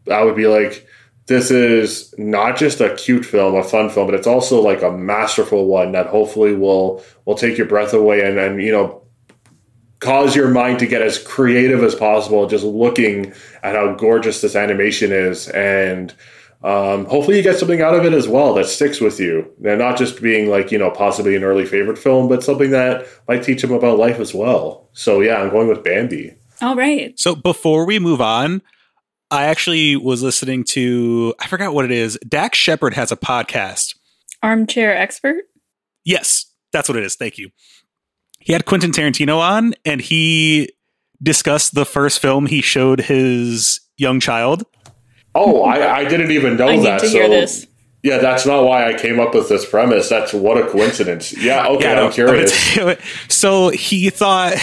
I 0.09 0.23
would 0.23 0.35
be 0.35 0.47
like, 0.47 0.87
this 1.27 1.51
is 1.51 2.13
not 2.17 2.57
just 2.57 2.81
a 2.81 2.95
cute 2.95 3.25
film, 3.25 3.55
a 3.55 3.63
fun 3.63 3.89
film, 3.89 4.07
but 4.07 4.15
it's 4.15 4.27
also 4.27 4.61
like 4.61 4.81
a 4.81 4.91
masterful 4.91 5.65
one 5.65 5.91
that 5.93 6.07
hopefully 6.07 6.55
will 6.55 7.03
will 7.25 7.35
take 7.35 7.57
your 7.57 7.67
breath 7.67 7.93
away 7.93 8.21
and 8.21 8.37
and 8.37 8.61
you 8.61 8.71
know 8.71 9.01
cause 9.99 10.35
your 10.35 10.49
mind 10.49 10.79
to 10.79 10.87
get 10.87 11.01
as 11.01 11.19
creative 11.19 11.83
as 11.83 11.93
possible 11.93 12.47
just 12.47 12.63
looking 12.63 13.31
at 13.61 13.75
how 13.75 13.93
gorgeous 13.93 14.41
this 14.41 14.55
animation 14.55 15.11
is. 15.11 15.47
And 15.49 16.11
um, 16.63 17.05
hopefully 17.05 17.37
you 17.37 17.43
get 17.43 17.59
something 17.59 17.81
out 17.81 17.93
of 17.93 18.03
it 18.03 18.13
as 18.13 18.27
well 18.27 18.55
that 18.55 18.65
sticks 18.65 18.99
with 18.99 19.19
you. 19.19 19.49
And 19.63 19.79
not 19.79 19.97
just 19.97 20.21
being 20.21 20.49
like 20.49 20.71
you 20.71 20.77
know 20.79 20.89
possibly 20.89 21.35
an 21.35 21.43
early 21.43 21.65
favorite 21.65 21.97
film 21.97 22.27
but 22.27 22.43
something 22.43 22.71
that 22.71 23.05
might 23.27 23.43
teach 23.43 23.63
him 23.63 23.71
about 23.71 23.99
life 23.99 24.19
as 24.19 24.33
well. 24.33 24.89
So 24.91 25.21
yeah 25.21 25.35
i'm 25.41 25.49
going 25.49 25.69
with 25.69 25.83
bambi. 25.83 26.35
All 26.61 26.75
right. 26.75 27.17
So 27.17 27.35
before 27.35 27.85
we 27.85 27.99
move 27.99 28.21
on 28.21 28.61
i 29.31 29.45
actually 29.45 29.95
was 29.95 30.21
listening 30.21 30.63
to 30.63 31.33
i 31.39 31.47
forgot 31.47 31.73
what 31.73 31.85
it 31.85 31.91
is 31.91 32.19
dax 32.27 32.57
shepard 32.57 32.93
has 32.93 33.11
a 33.11 33.17
podcast 33.17 33.95
armchair 34.43 34.95
expert 34.95 35.45
yes 36.03 36.45
that's 36.71 36.87
what 36.87 36.97
it 36.97 37.03
is 37.03 37.15
thank 37.15 37.37
you 37.37 37.49
he 38.39 38.53
had 38.53 38.65
quentin 38.65 38.91
tarantino 38.91 39.39
on 39.39 39.73
and 39.85 40.01
he 40.01 40.69
discussed 41.23 41.73
the 41.73 41.85
first 41.85 42.19
film 42.19 42.45
he 42.45 42.61
showed 42.61 42.99
his 43.01 43.79
young 43.97 44.19
child 44.19 44.63
Oh, 45.33 45.63
I, 45.63 45.99
I 45.99 46.05
didn't 46.05 46.31
even 46.31 46.57
know 46.57 46.67
I 46.67 46.79
that. 46.83 46.99
to 47.01 47.07
so, 47.07 47.17
hear 47.17 47.29
this. 47.29 47.67
Yeah, 48.03 48.17
that's 48.17 48.45
not 48.45 48.63
why 48.63 48.87
I 48.87 48.95
came 48.95 49.19
up 49.19 49.33
with 49.33 49.47
this 49.47 49.65
premise. 49.69 50.09
That's 50.09 50.33
what 50.33 50.57
a 50.57 50.67
coincidence. 50.67 51.37
Yeah, 51.37 51.67
okay, 51.69 51.93
yeah, 51.93 52.01
I'm 52.01 52.11
curious. 52.11 52.77
So 53.29 53.69
he 53.69 54.09
thought 54.09 54.55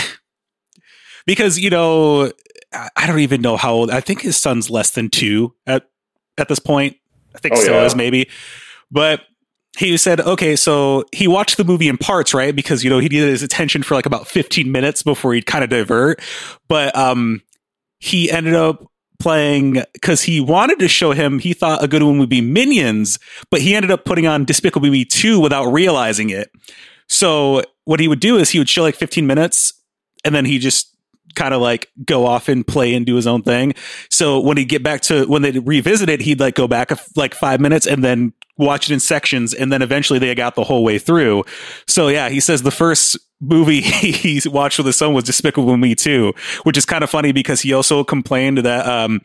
because 1.26 1.59
you 1.59 1.70
know 1.70 2.33
I 2.72 3.07
don't 3.07 3.20
even 3.20 3.40
know 3.40 3.57
how 3.57 3.72
old. 3.72 3.90
I 3.90 4.00
think 4.00 4.20
his 4.20 4.37
son's 4.37 4.68
less 4.68 4.90
than 4.90 5.09
two 5.09 5.54
at 5.66 5.88
at 6.37 6.48
this 6.48 6.59
point. 6.59 6.96
I 7.35 7.38
think 7.38 7.54
oh, 7.54 7.61
still 7.61 7.74
yeah. 7.74 7.85
is 7.85 7.94
maybe, 7.94 8.28
but 8.90 9.22
he 9.76 9.96
said, 9.96 10.20
okay, 10.20 10.57
so 10.57 11.04
he 11.12 11.28
watched 11.28 11.57
the 11.57 11.64
movie 11.64 11.88
in 11.88 11.98
parts, 11.98 12.35
right? 12.35 12.54
Because 12.54 12.83
you 12.83 12.90
know 12.90 12.98
he 12.98 13.09
needed 13.09 13.28
his 13.28 13.42
attention 13.42 13.83
for 13.83 13.94
like 13.94 14.07
about 14.07 14.26
15 14.26 14.70
minutes 14.70 15.02
before 15.02 15.35
he'd 15.35 15.46
kind 15.46 15.62
of 15.62 15.70
divert, 15.70 16.20
but 16.68 16.94
um, 16.96 17.42
he 18.00 18.31
ended 18.31 18.54
up 18.54 18.90
playing 19.18 19.83
because 19.92 20.22
he 20.22 20.40
wanted 20.40 20.78
to 20.78 20.88
show 20.88 21.12
him 21.12 21.38
he 21.38 21.52
thought 21.52 21.83
a 21.83 21.88
good 21.88 22.02
one 22.02 22.18
would 22.18 22.28
be 22.28 22.40
Minions, 22.40 23.18
but 23.50 23.61
he 23.61 23.74
ended 23.74 23.90
up 23.90 24.04
putting 24.04 24.26
on 24.26 24.44
Despicable 24.44 24.90
Me 24.90 25.04
2 25.04 25.40
without 25.40 25.66
realizing 25.66 26.31
it. 26.31 26.50
So 27.09 27.62
what 27.85 28.00
he 28.00 28.09
would 28.09 28.20
do 28.20 28.37
is 28.37 28.50
he 28.50 28.59
would 28.59 28.68
show 28.68 28.83
like 28.83 28.94
15 28.94 29.26
minutes 29.26 29.72
and 30.24 30.35
then 30.35 30.44
he 30.44 30.59
just 30.59 30.94
kind 31.35 31.55
of 31.55 31.61
like 31.61 31.91
go 32.05 32.27
off 32.27 32.49
and 32.49 32.67
play 32.67 32.95
and 32.95 33.07
do 33.07 33.14
his 33.14 33.27
own 33.27 33.43
thing. 33.43 33.75
So 34.11 34.41
when 34.41 34.57
he 34.57 34.64
get 34.64 34.83
back 34.83 35.03
to 35.03 35.27
when 35.27 35.43
they 35.43 35.53
revisit 35.53 36.09
it, 36.09 36.21
he'd 36.21 36.41
like 36.41 36.55
go 36.55 36.69
back 36.69 36.91
a, 36.91 36.99
like 37.17 37.35
five 37.35 37.61
minutes 37.61 37.87
and 37.87 38.03
then 38.03 38.33
watch 38.57 38.91
it 38.91 38.93
in 38.93 39.01
sections, 39.01 39.55
and 39.55 39.73
then 39.73 39.83
eventually 39.83 40.19
they 40.19 40.35
got 40.35 40.57
the 40.57 40.64
whole 40.64 40.85
way 40.85 40.99
through. 40.99 41.45
So 41.87 42.09
yeah, 42.09 42.29
he 42.29 42.41
says 42.41 42.62
the 42.62 42.71
first 42.71 43.17
movie 43.41 43.81
he 43.83 44.41
watched 44.49 44.79
with 44.79 44.87
his 44.87 44.97
son 44.97 45.14
was 45.14 45.25
Despicable 45.25 45.77
Me 45.77 45.95
2, 45.95 46.33
which 46.64 46.77
is 46.77 46.85
kind 46.85 47.05
of 47.05 47.11
funny 47.11 47.33
because 47.33 47.61
he 47.61 47.73
also 47.73 48.05
complained 48.05 48.59
that 48.59 48.87
um 48.87 49.21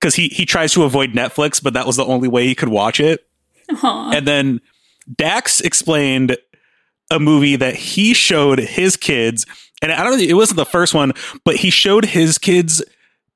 because 0.00 0.14
he 0.14 0.28
he 0.28 0.44
tries 0.44 0.72
to 0.74 0.84
avoid 0.84 1.12
Netflix, 1.12 1.62
but 1.62 1.72
that 1.74 1.86
was 1.86 1.96
the 1.96 2.04
only 2.04 2.28
way 2.28 2.46
he 2.46 2.54
could 2.54 2.68
watch 2.68 3.00
it. 3.00 3.26
Aww. 3.70 4.14
And 4.14 4.28
then 4.28 4.60
Dax 5.16 5.60
explained 5.60 6.36
a 7.14 7.20
movie 7.20 7.56
that 7.56 7.74
he 7.74 8.12
showed 8.12 8.58
his 8.58 8.96
kids 8.96 9.46
and 9.84 9.92
I 9.92 10.02
don't 10.02 10.18
know, 10.18 10.24
it 10.24 10.34
wasn't 10.34 10.56
the 10.56 10.64
first 10.64 10.94
one, 10.94 11.12
but 11.44 11.56
he 11.56 11.68
showed 11.68 12.06
his 12.06 12.38
kids 12.38 12.82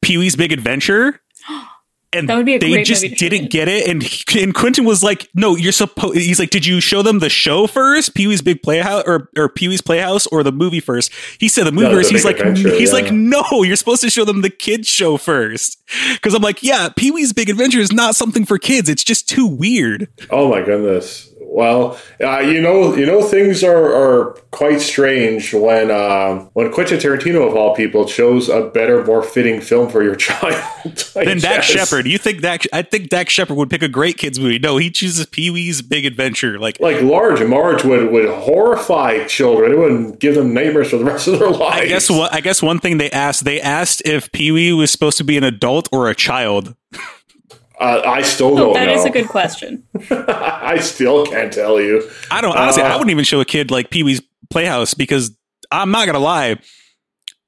Pee 0.00 0.16
Wee's 0.16 0.34
Big 0.34 0.52
Adventure. 0.52 1.20
And 2.10 2.26
that 2.26 2.36
would 2.36 2.46
be 2.46 2.56
they 2.56 2.84
just 2.84 3.02
didn't 3.02 3.50
get 3.50 3.68
it. 3.68 3.86
And, 3.86 4.02
he, 4.02 4.42
and 4.42 4.54
Quentin 4.54 4.86
was 4.86 5.02
like, 5.02 5.28
no, 5.34 5.56
you're 5.56 5.72
supposed, 5.72 6.16
he's 6.16 6.38
like, 6.38 6.48
did 6.48 6.64
you 6.64 6.80
show 6.80 7.02
them 7.02 7.18
the 7.18 7.28
show 7.28 7.66
first? 7.66 8.14
Pee 8.14 8.26
Wee's 8.26 8.40
Big 8.40 8.62
Playhouse 8.62 9.02
or, 9.06 9.28
or 9.36 9.50
Pee 9.50 9.68
Wee's 9.68 9.82
Playhouse 9.82 10.26
or 10.28 10.42
the 10.42 10.50
movie 10.50 10.80
first? 10.80 11.12
He 11.38 11.48
said 11.48 11.64
the 11.64 11.70
movie 11.70 11.88
no, 11.88 11.92
first. 11.92 12.10
He's 12.10 12.24
like, 12.24 12.38
he's 12.38 12.64
yeah. 12.64 12.92
like, 12.94 13.12
no, 13.12 13.44
you're 13.62 13.76
supposed 13.76 14.00
to 14.00 14.08
show 14.08 14.24
them 14.24 14.40
the 14.40 14.48
kids 14.48 14.88
show 14.88 15.18
first. 15.18 15.82
Cause 16.22 16.32
I'm 16.32 16.40
like, 16.40 16.62
yeah, 16.62 16.88
Pee 16.96 17.10
Wee's 17.10 17.34
Big 17.34 17.50
Adventure 17.50 17.80
is 17.80 17.92
not 17.92 18.16
something 18.16 18.46
for 18.46 18.56
kids. 18.56 18.88
It's 18.88 19.04
just 19.04 19.28
too 19.28 19.46
weird. 19.46 20.08
Oh 20.30 20.48
my 20.48 20.62
goodness. 20.62 21.28
Well, 21.58 21.98
uh, 22.22 22.38
you 22.38 22.60
know, 22.60 22.94
you 22.94 23.04
know, 23.04 23.20
things 23.20 23.64
are, 23.64 23.92
are 23.92 24.34
quite 24.52 24.80
strange 24.80 25.52
when 25.52 25.90
uh, 25.90 26.44
when 26.52 26.72
Quentin 26.72 26.98
Tarantino 26.98 27.48
of 27.48 27.56
all 27.56 27.74
people 27.74 28.04
chose 28.04 28.48
a 28.48 28.68
better, 28.68 29.04
more 29.04 29.24
fitting 29.24 29.60
film 29.60 29.90
for 29.90 30.04
your 30.04 30.14
child 30.14 30.54
than 31.14 31.40
Dax 31.40 31.66
Shepard. 31.66 32.06
You 32.06 32.16
think 32.16 32.42
that? 32.42 32.64
I 32.72 32.82
think 32.82 33.08
Dax 33.08 33.32
Shepard 33.32 33.56
would 33.56 33.70
pick 33.70 33.82
a 33.82 33.88
great 33.88 34.18
kids 34.18 34.38
movie. 34.38 34.60
No, 34.60 34.76
he 34.76 34.88
chooses 34.88 35.26
Pee 35.26 35.50
Wee's 35.50 35.82
Big 35.82 36.06
Adventure. 36.06 36.60
Like, 36.60 36.78
like 36.78 37.02
Large 37.02 37.42
Marge 37.42 37.82
would 37.82 38.12
would 38.12 38.28
horrify 38.28 39.26
children. 39.26 39.72
It 39.72 39.78
would 39.78 40.20
give 40.20 40.36
them 40.36 40.54
nightmares 40.54 40.90
for 40.90 40.98
the 40.98 41.04
rest 41.04 41.26
of 41.26 41.40
their 41.40 41.50
lives. 41.50 41.82
I 41.82 41.86
guess 41.86 42.08
what 42.08 42.32
I 42.32 42.40
guess 42.40 42.62
one 42.62 42.78
thing 42.78 42.98
they 42.98 43.10
asked 43.10 43.42
they 43.42 43.60
asked 43.60 44.02
if 44.04 44.30
Pee 44.30 44.52
Wee 44.52 44.72
was 44.72 44.92
supposed 44.92 45.18
to 45.18 45.24
be 45.24 45.36
an 45.36 45.42
adult 45.42 45.88
or 45.90 46.08
a 46.08 46.14
child. 46.14 46.76
Uh, 47.80 48.02
I 48.04 48.22
still 48.22 48.56
don't 48.56 48.74
that 48.74 48.86
know. 48.86 48.92
That 48.92 48.98
is 48.98 49.04
a 49.04 49.10
good 49.10 49.28
question. 49.28 49.84
I 50.10 50.78
still 50.80 51.26
can't 51.26 51.52
tell 51.52 51.80
you. 51.80 52.08
I 52.30 52.40
don't 52.40 52.56
honestly. 52.56 52.82
Uh, 52.82 52.88
I 52.88 52.96
wouldn't 52.96 53.10
even 53.10 53.24
show 53.24 53.40
a 53.40 53.44
kid 53.44 53.70
like 53.70 53.90
Pee 53.90 54.02
Wee's 54.02 54.20
Playhouse 54.50 54.94
because 54.94 55.36
I'm 55.70 55.90
not 55.90 56.06
gonna 56.06 56.18
lie. 56.18 56.58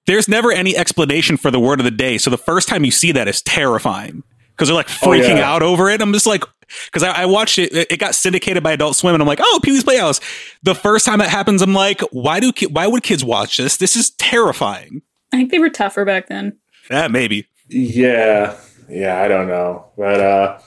There's 0.06 0.28
never 0.28 0.52
any 0.52 0.76
explanation 0.76 1.36
for 1.36 1.50
the 1.50 1.60
word 1.60 1.80
of 1.80 1.84
the 1.84 1.90
day, 1.90 2.18
so 2.18 2.30
the 2.30 2.38
first 2.38 2.68
time 2.68 2.84
you 2.84 2.90
see 2.90 3.12
that 3.12 3.28
is 3.28 3.42
terrifying 3.42 4.22
because 4.50 4.68
they're 4.68 4.76
like 4.76 4.88
freaking 4.88 5.32
oh, 5.32 5.36
yeah. 5.36 5.50
out 5.50 5.62
over 5.62 5.88
it. 5.88 6.00
I'm 6.00 6.12
just 6.12 6.26
like, 6.26 6.44
because 6.86 7.02
I, 7.02 7.22
I, 7.22 7.26
watched 7.26 7.58
it, 7.58 7.72
it 7.72 7.98
got 7.98 8.14
syndicated 8.14 8.62
by 8.62 8.72
Adult 8.72 8.94
Swim, 8.94 9.14
and 9.14 9.22
I'm 9.22 9.26
like, 9.26 9.40
oh, 9.42 9.60
Pee 9.62 9.72
Wee's 9.72 9.84
Playhouse. 9.84 10.20
The 10.62 10.74
first 10.74 11.06
time 11.06 11.18
that 11.18 11.28
happens, 11.28 11.62
I'm 11.62 11.74
like, 11.74 12.00
why 12.12 12.40
do 12.40 12.52
ki- 12.52 12.66
why 12.66 12.86
would 12.86 13.02
kids 13.02 13.24
watch 13.24 13.56
this? 13.56 13.78
This 13.78 13.96
is 13.96 14.10
terrifying. 14.10 15.02
I 15.32 15.38
think 15.38 15.50
they 15.50 15.58
were 15.58 15.70
tougher 15.70 16.04
back 16.04 16.28
then. 16.28 16.58
Yeah, 16.90 17.08
maybe. 17.08 17.46
Yeah, 17.68 18.56
yeah, 18.90 19.20
I 19.20 19.28
don't 19.28 19.46
know, 19.46 19.86
but 19.96 20.20
uh, 20.20 20.58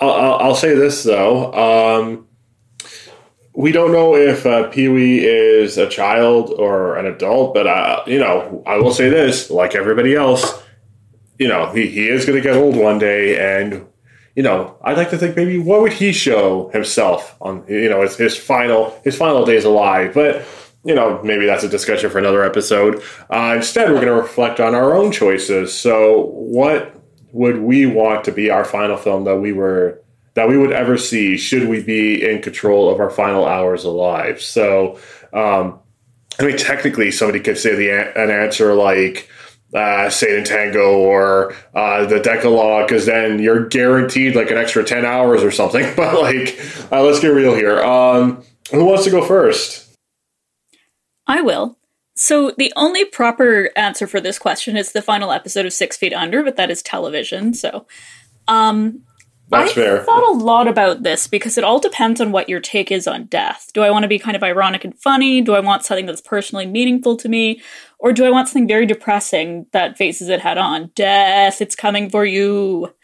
I'll, 0.00 0.34
I'll, 0.34 0.54
say 0.54 0.74
this 0.74 1.02
though. 1.02 1.52
Um, 1.52 2.26
we 3.54 3.72
don't 3.72 3.92
know 3.92 4.16
if 4.16 4.46
uh, 4.46 4.68
Pee 4.68 4.88
Wee 4.88 5.24
is 5.24 5.78
a 5.78 5.88
child 5.88 6.50
or 6.50 6.96
an 6.96 7.06
adult, 7.06 7.54
but 7.54 7.66
uh, 7.66 8.02
you 8.06 8.18
know, 8.18 8.62
I 8.66 8.76
will 8.76 8.92
say 8.92 9.08
this: 9.08 9.50
like 9.50 9.74
everybody 9.74 10.14
else, 10.14 10.62
you 11.38 11.48
know, 11.48 11.72
he, 11.72 11.86
he 11.88 12.08
is 12.08 12.24
going 12.24 12.36
to 12.36 12.42
get 12.42 12.56
old 12.56 12.76
one 12.76 12.98
day, 12.98 13.60
and 13.60 13.86
you 14.36 14.42
know, 14.42 14.76
I'd 14.82 14.96
like 14.96 15.10
to 15.10 15.18
think 15.18 15.36
maybe 15.36 15.58
what 15.58 15.80
would 15.80 15.92
he 15.92 16.12
show 16.12 16.68
himself 16.70 17.36
on 17.40 17.64
you 17.68 17.88
know 17.88 18.02
his, 18.02 18.16
his 18.16 18.36
final 18.36 18.98
his 19.04 19.16
final 19.16 19.44
days 19.44 19.64
alive, 19.64 20.14
but 20.14 20.44
you 20.84 20.94
know, 20.94 21.20
maybe 21.22 21.46
that's 21.46 21.64
a 21.64 21.68
discussion 21.68 22.10
for 22.10 22.18
another 22.18 22.44
episode. 22.44 23.02
Uh, 23.30 23.54
instead, 23.56 23.88
we're 23.88 23.96
going 23.96 24.08
to 24.08 24.14
reflect 24.14 24.60
on 24.60 24.74
our 24.74 24.94
own 24.94 25.10
choices. 25.10 25.72
So, 25.72 26.26
what 26.26 26.93
would 27.34 27.58
we 27.58 27.84
want 27.84 28.24
to 28.24 28.32
be 28.32 28.48
our 28.48 28.64
final 28.64 28.96
film 28.96 29.24
that 29.24 29.36
we 29.36 29.52
were 29.52 30.00
that 30.34 30.48
we 30.48 30.56
would 30.56 30.72
ever 30.72 30.96
see 30.96 31.36
should 31.36 31.68
we 31.68 31.82
be 31.82 32.24
in 32.24 32.40
control 32.40 32.88
of 32.88 33.00
our 33.00 33.10
final 33.10 33.44
hours 33.44 33.84
alive 33.84 34.40
so 34.40 34.98
um, 35.32 35.78
i 36.38 36.44
mean 36.44 36.56
technically 36.56 37.10
somebody 37.10 37.40
could 37.40 37.58
say 37.58 37.74
the 37.74 37.90
an 37.90 38.30
answer 38.30 38.72
like 38.74 39.28
uh, 39.74 40.06
Sátántangó 40.08 40.98
or 40.98 41.52
uh, 41.74 42.06
the 42.06 42.20
Decalogue, 42.20 42.86
because 42.86 43.06
then 43.06 43.40
you're 43.40 43.66
guaranteed 43.66 44.36
like 44.36 44.52
an 44.52 44.56
extra 44.56 44.84
10 44.84 45.04
hours 45.04 45.42
or 45.42 45.50
something. 45.50 45.84
But 45.96 46.20
like, 46.20 46.60
uh, 46.92 47.02
let's 47.02 47.18
get 47.18 47.30
real 47.30 47.56
here. 47.56 47.82
Um, 47.82 48.44
who 48.70 48.84
wants 48.84 49.02
to 49.02 49.10
go 49.10 49.26
first? 49.26 49.92
I 51.26 51.40
will. 51.40 51.76
So 52.14 52.52
the 52.52 52.72
only 52.76 53.04
proper 53.04 53.70
answer 53.76 54.06
for 54.06 54.20
this 54.20 54.38
question 54.38 54.76
is 54.76 54.92
the 54.92 55.02
final 55.02 55.32
episode 55.32 55.66
of 55.66 55.72
Six 55.72 55.96
Feet 55.96 56.14
Under, 56.14 56.42
but 56.42 56.56
that 56.56 56.70
is 56.70 56.82
television. 56.82 57.54
So, 57.54 57.86
um, 58.46 59.02
that's 59.48 59.72
I 59.72 59.74
fair. 59.74 60.02
thought 60.04 60.22
a 60.34 60.38
lot 60.38 60.68
about 60.68 61.02
this 61.02 61.26
because 61.26 61.58
it 61.58 61.64
all 61.64 61.78
depends 61.78 62.20
on 62.20 62.32
what 62.32 62.48
your 62.48 62.60
take 62.60 62.90
is 62.90 63.06
on 63.06 63.24
death. 63.24 63.70
Do 63.74 63.82
I 63.82 63.90
want 63.90 64.04
to 64.04 64.08
be 64.08 64.18
kind 64.18 64.36
of 64.36 64.42
ironic 64.42 64.84
and 64.84 64.98
funny? 64.98 65.42
Do 65.42 65.54
I 65.54 65.60
want 65.60 65.84
something 65.84 66.06
that's 66.06 66.20
personally 66.22 66.66
meaningful 66.66 67.16
to 67.18 67.28
me? 67.28 67.60
Or 67.98 68.12
do 68.12 68.24
I 68.24 68.30
want 68.30 68.48
something 68.48 68.68
very 68.68 68.86
depressing 68.86 69.66
that 69.72 69.98
faces 69.98 70.28
it 70.28 70.40
head 70.40 70.56
on? 70.56 70.92
Death, 70.94 71.60
it's 71.60 71.76
coming 71.76 72.08
for 72.08 72.24
you. 72.24 72.94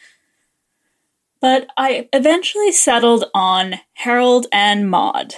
But 1.40 1.68
I 1.76 2.08
eventually 2.12 2.72
settled 2.72 3.24
on 3.34 3.76
Harold 3.94 4.46
and 4.52 4.90
Maude. 4.90 5.34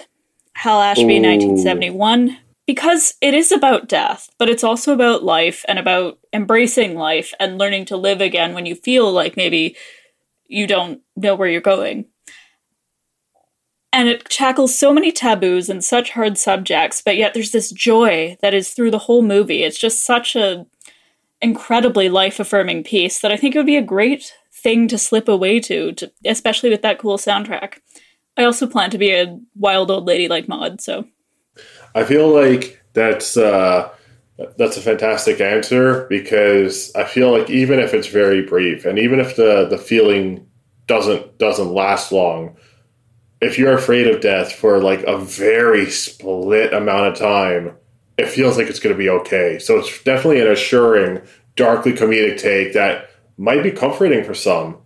Hal 0.54 0.80
Ashby, 0.80 1.18
Ooh. 1.18 1.22
1971, 1.22 2.38
because 2.72 3.12
it 3.20 3.34
is 3.34 3.52
about 3.52 3.86
death, 3.86 4.30
but 4.38 4.48
it's 4.48 4.64
also 4.64 4.94
about 4.94 5.22
life 5.22 5.62
and 5.68 5.78
about 5.78 6.18
embracing 6.32 6.94
life 6.94 7.34
and 7.38 7.58
learning 7.58 7.84
to 7.84 7.98
live 7.98 8.22
again 8.22 8.54
when 8.54 8.64
you 8.64 8.74
feel 8.74 9.12
like 9.12 9.36
maybe 9.36 9.76
you 10.46 10.66
don't 10.66 11.02
know 11.14 11.34
where 11.34 11.50
you're 11.50 11.60
going. 11.60 12.06
And 13.92 14.08
it 14.08 14.24
tackles 14.24 14.74
so 14.74 14.90
many 14.90 15.12
taboos 15.12 15.68
and 15.68 15.84
such 15.84 16.12
hard 16.12 16.38
subjects, 16.38 17.02
but 17.04 17.18
yet 17.18 17.34
there's 17.34 17.52
this 17.52 17.70
joy 17.72 18.38
that 18.40 18.54
is 18.54 18.70
through 18.70 18.90
the 18.90 19.00
whole 19.00 19.20
movie. 19.20 19.64
It's 19.64 19.78
just 19.78 20.06
such 20.06 20.34
a 20.34 20.64
incredibly 21.42 22.08
life-affirming 22.08 22.84
piece 22.84 23.20
that 23.20 23.30
I 23.30 23.36
think 23.36 23.54
it 23.54 23.58
would 23.58 23.66
be 23.66 23.76
a 23.76 23.82
great 23.82 24.32
thing 24.50 24.88
to 24.88 24.96
slip 24.96 25.28
away 25.28 25.60
to, 25.60 25.92
to 25.92 26.10
especially 26.24 26.70
with 26.70 26.80
that 26.80 26.98
cool 26.98 27.18
soundtrack. 27.18 27.80
I 28.38 28.44
also 28.44 28.66
plan 28.66 28.88
to 28.92 28.98
be 28.98 29.12
a 29.12 29.38
wild 29.56 29.90
old 29.90 30.06
lady 30.06 30.26
like 30.26 30.48
Maude, 30.48 30.80
so 30.80 31.04
I 31.94 32.04
feel 32.04 32.28
like 32.28 32.82
that's 32.92 33.36
uh, 33.36 33.90
that's 34.56 34.76
a 34.76 34.80
fantastic 34.80 35.40
answer 35.40 36.06
because 36.08 36.94
I 36.94 37.04
feel 37.04 37.36
like 37.36 37.50
even 37.50 37.78
if 37.78 37.94
it's 37.94 38.08
very 38.08 38.42
brief 38.42 38.84
and 38.84 38.98
even 38.98 39.20
if 39.20 39.36
the 39.36 39.66
the 39.66 39.78
feeling 39.78 40.46
doesn't 40.86 41.38
doesn't 41.38 41.72
last 41.72 42.12
long. 42.12 42.56
If 43.40 43.58
you're 43.58 43.74
afraid 43.76 44.06
of 44.06 44.20
death 44.20 44.52
for 44.52 44.80
like 44.80 45.02
a 45.02 45.18
very 45.18 45.90
split 45.90 46.72
amount 46.72 47.08
of 47.08 47.18
time, 47.18 47.76
it 48.16 48.28
feels 48.28 48.56
like 48.56 48.68
it's 48.68 48.78
going 48.78 48.94
to 48.94 48.98
be 48.98 49.08
okay. 49.08 49.58
So 49.58 49.78
it's 49.78 50.02
definitely 50.04 50.40
an 50.40 50.50
assuring, 50.50 51.22
darkly 51.56 51.92
comedic 51.92 52.38
take 52.38 52.72
that 52.74 53.10
might 53.36 53.62
be 53.62 53.72
comforting 53.72 54.22
for 54.22 54.34
some. 54.34 54.78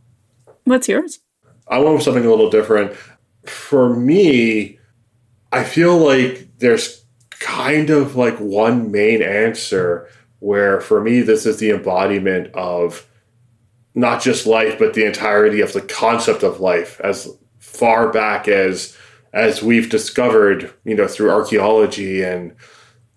What's 0.65 0.89
yours? 0.89 1.19
I 1.69 1.79
went 1.79 1.95
with 1.95 2.03
something 2.03 2.25
a 2.25 2.31
little 2.31 2.51
different. 2.51 2.95
For 3.45 3.95
me, 3.95 4.79
I 5.53 5.65
feel 5.65 5.99
like 5.99 6.46
there's 6.59 7.05
kind 7.31 7.91
of 7.91 8.17
like 8.17 8.37
one 8.39 8.91
main 8.91 9.23
answer 9.23 10.09
where 10.41 10.81
for 10.81 11.01
me 11.01 11.21
this 11.21 11.47
is 11.47 11.59
the 11.59 11.71
embodiment 11.71 12.53
of 12.55 13.07
not 13.95 14.23
just 14.23 14.47
life 14.47 14.79
but 14.79 14.95
the 14.95 15.05
entirety 15.05 15.61
of 15.61 15.73
the 15.73 15.81
concept 15.81 16.43
of 16.43 16.61
life 16.61 17.01
as 17.03 17.29
far 17.59 18.11
back 18.11 18.49
as 18.49 18.97
as 19.33 19.63
we've 19.63 19.91
discovered 19.91 20.73
you 20.85 20.95
know 20.95 21.07
through 21.07 21.31
archaeology 21.31 22.23
and 22.23 22.55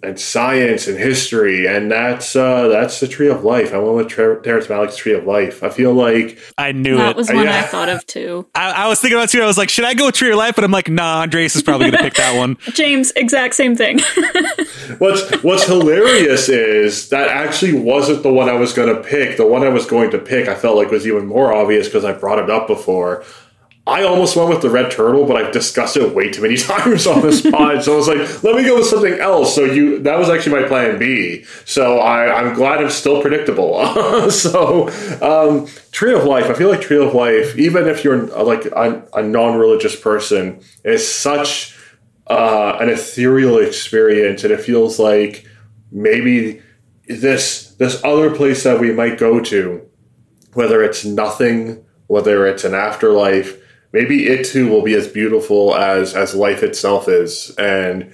and 0.01 0.19
science 0.19 0.87
and 0.87 0.97
history, 0.97 1.67
and 1.67 1.91
that's 1.91 2.35
uh, 2.35 2.67
that's 2.69 2.99
the 2.99 3.07
tree 3.07 3.27
of 3.27 3.43
life. 3.43 3.73
I 3.73 3.77
went 3.79 3.95
with 3.95 4.09
Ter- 4.09 4.39
Terrence 4.41 4.67
Malick's 4.67 4.95
tree 4.95 5.13
of 5.13 5.25
life. 5.25 5.61
I 5.63 5.69
feel 5.69 5.93
like 5.93 6.39
I 6.57 6.71
knew 6.71 6.97
that 6.97 7.11
it. 7.11 7.15
was 7.17 7.29
one 7.29 7.47
I 7.47 7.63
thought 7.63 7.89
of 7.89 8.05
too. 8.05 8.47
I, 8.55 8.71
I, 8.71 8.87
was 8.87 9.01
thinking 9.01 9.17
about 9.17 9.25
it 9.25 9.31
too. 9.31 9.41
I 9.41 9.45
was 9.45 9.57
like, 9.57 9.69
should 9.69 9.85
I 9.85 9.93
go 9.93 10.05
with 10.05 10.15
tree 10.15 10.31
of 10.31 10.37
life? 10.37 10.55
But 10.55 10.63
I'm 10.63 10.71
like, 10.71 10.89
nah, 10.89 11.21
Andreas 11.21 11.55
is 11.55 11.63
probably 11.63 11.91
going 11.91 11.97
to 11.97 12.03
pick 12.03 12.13
that 12.15 12.37
one. 12.37 12.57
James, 12.73 13.11
exact 13.15 13.55
same 13.55 13.75
thing. 13.75 13.99
what's 14.99 15.29
What's 15.43 15.65
hilarious 15.65 16.49
is 16.49 17.09
that 17.09 17.27
actually 17.29 17.73
wasn't 17.73 18.23
the 18.23 18.31
one 18.31 18.49
I 18.49 18.53
was 18.53 18.73
going 18.73 18.93
to 18.93 19.01
pick. 19.01 19.37
The 19.37 19.47
one 19.47 19.63
I 19.63 19.69
was 19.69 19.85
going 19.85 20.11
to 20.11 20.19
pick, 20.19 20.47
I 20.47 20.55
felt 20.55 20.77
like 20.77 20.91
was 20.91 21.07
even 21.07 21.25
more 21.25 21.53
obvious 21.53 21.87
because 21.87 22.05
I 22.05 22.13
brought 22.13 22.39
it 22.39 22.49
up 22.49 22.67
before. 22.67 23.23
I 23.89 24.03
almost 24.03 24.35
went 24.35 24.49
with 24.49 24.61
the 24.61 24.69
red 24.69 24.91
turtle, 24.91 25.25
but 25.25 25.35
I've 25.35 25.51
discussed 25.51 25.97
it 25.97 26.13
way 26.13 26.29
too 26.29 26.43
many 26.43 26.57
times 26.71 27.07
on 27.07 27.21
this 27.21 27.41
pod. 27.41 27.83
so 27.83 27.93
I 27.93 27.97
was 27.97 28.07
like, 28.07 28.43
let 28.43 28.55
me 28.55 28.63
go 28.63 28.75
with 28.75 28.85
something 28.85 29.19
else. 29.19 29.55
So 29.55 29.63
you 29.65 29.99
that 30.03 30.17
was 30.17 30.29
actually 30.29 30.61
my 30.61 30.67
plan 30.67 30.99
B. 30.99 31.43
So 31.65 31.99
I, 31.99 32.39
I'm 32.39 32.53
glad 32.53 32.79
I'm 32.79 32.89
still 32.89 33.21
predictable. 33.21 34.29
so 34.31 34.89
um, 35.21 35.67
Tree 35.91 36.13
of 36.13 36.23
Life, 36.23 36.45
I 36.45 36.53
feel 36.53 36.69
like 36.69 36.81
Tree 36.81 37.03
of 37.03 37.13
Life, 37.13 37.57
even 37.57 37.87
if 37.87 38.03
you're 38.03 38.27
like 38.43 38.65
a, 38.65 39.03
a 39.13 39.23
non-religious 39.23 39.99
person, 39.99 40.61
is 40.83 41.11
such 41.11 41.75
uh, 42.27 42.77
an 42.79 42.89
ethereal 42.89 43.57
experience, 43.57 44.43
and 44.43 44.53
it 44.53 44.61
feels 44.61 44.99
like 44.99 45.47
maybe 45.91 46.61
this 47.07 47.71
this 47.79 48.03
other 48.03 48.33
place 48.35 48.63
that 48.63 48.79
we 48.79 48.93
might 48.93 49.17
go 49.17 49.39
to, 49.39 49.81
whether 50.53 50.83
it's 50.83 51.03
nothing, 51.03 51.83
whether 52.05 52.45
it's 52.45 52.63
an 52.63 52.75
afterlife 52.75 53.58
maybe 53.91 54.27
it 54.27 54.45
too 54.45 54.69
will 54.69 54.81
be 54.81 54.95
as 54.95 55.07
beautiful 55.07 55.75
as 55.75 56.15
as 56.15 56.35
life 56.35 56.63
itself 56.63 57.07
is. 57.07 57.55
And 57.57 58.13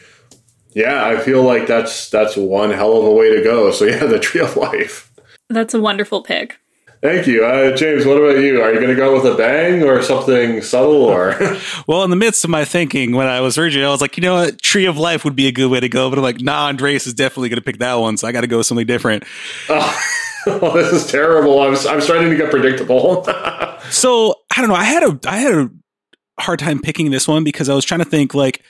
yeah 0.73 1.05
i 1.05 1.17
feel 1.17 1.41
like 1.41 1.67
that's 1.67 2.09
that's 2.09 2.35
one 2.35 2.69
hell 2.69 2.97
of 2.97 3.05
a 3.05 3.11
way 3.11 3.35
to 3.35 3.43
go. 3.43 3.71
So 3.71 3.85
yeah 3.85 4.05
the 4.05 4.19
tree 4.19 4.41
of 4.41 4.55
life. 4.57 5.11
That's 5.49 5.73
a 5.73 5.81
wonderful 5.81 6.23
pick 6.23 6.59
Thank 7.05 7.27
you, 7.27 7.45
uh, 7.45 7.75
James. 7.75 8.03
What 8.03 8.17
about 8.17 8.39
you? 8.39 8.63
Are 8.63 8.73
you 8.73 8.79
going 8.79 8.89
to 8.89 8.95
go 8.95 9.13
with 9.13 9.31
a 9.31 9.37
bang 9.37 9.83
or 9.83 10.01
something 10.01 10.63
subtle? 10.63 11.03
Or 11.03 11.37
well, 11.87 12.03
in 12.03 12.09
the 12.09 12.15
midst 12.15 12.43
of 12.43 12.49
my 12.49 12.65
thinking, 12.65 13.11
when 13.11 13.27
I 13.27 13.41
was 13.41 13.59
urging, 13.59 13.83
I 13.83 13.89
was 13.89 14.01
like, 14.01 14.17
you 14.17 14.21
know 14.21 14.33
what, 14.33 14.59
Tree 14.59 14.87
of 14.87 14.97
Life 14.97 15.23
would 15.23 15.35
be 15.35 15.45
a 15.45 15.51
good 15.51 15.69
way 15.69 15.79
to 15.79 15.87
go. 15.87 16.09
But 16.09 16.17
I'm 16.17 16.23
like, 16.23 16.41
nah, 16.41 16.65
Andreas 16.65 17.05
is 17.05 17.13
definitely 17.13 17.49
going 17.49 17.59
to 17.59 17.63
pick 17.63 17.77
that 17.77 17.93
one, 17.93 18.17
so 18.17 18.27
I 18.27 18.31
got 18.31 18.41
to 18.41 18.47
go 18.47 18.57
with 18.57 18.65
something 18.65 18.87
different. 18.87 19.23
Oh, 19.69 20.03
oh, 20.47 20.73
this 20.75 20.93
is 20.93 21.11
terrible. 21.11 21.61
I'm 21.61 21.75
I'm 21.87 22.01
starting 22.01 22.31
to 22.31 22.35
get 22.35 22.49
predictable. 22.49 23.23
so 23.91 24.33
I 24.57 24.61
don't 24.61 24.69
know. 24.69 24.75
I 24.75 24.85
had 24.85 25.03
a 25.03 25.19
I 25.27 25.37
had 25.37 25.53
a 25.53 25.69
hard 26.39 26.57
time 26.57 26.81
picking 26.81 27.11
this 27.11 27.27
one 27.27 27.43
because 27.43 27.69
I 27.69 27.75
was 27.75 27.85
trying 27.85 27.99
to 27.99 28.09
think 28.09 28.33
like 28.33 28.63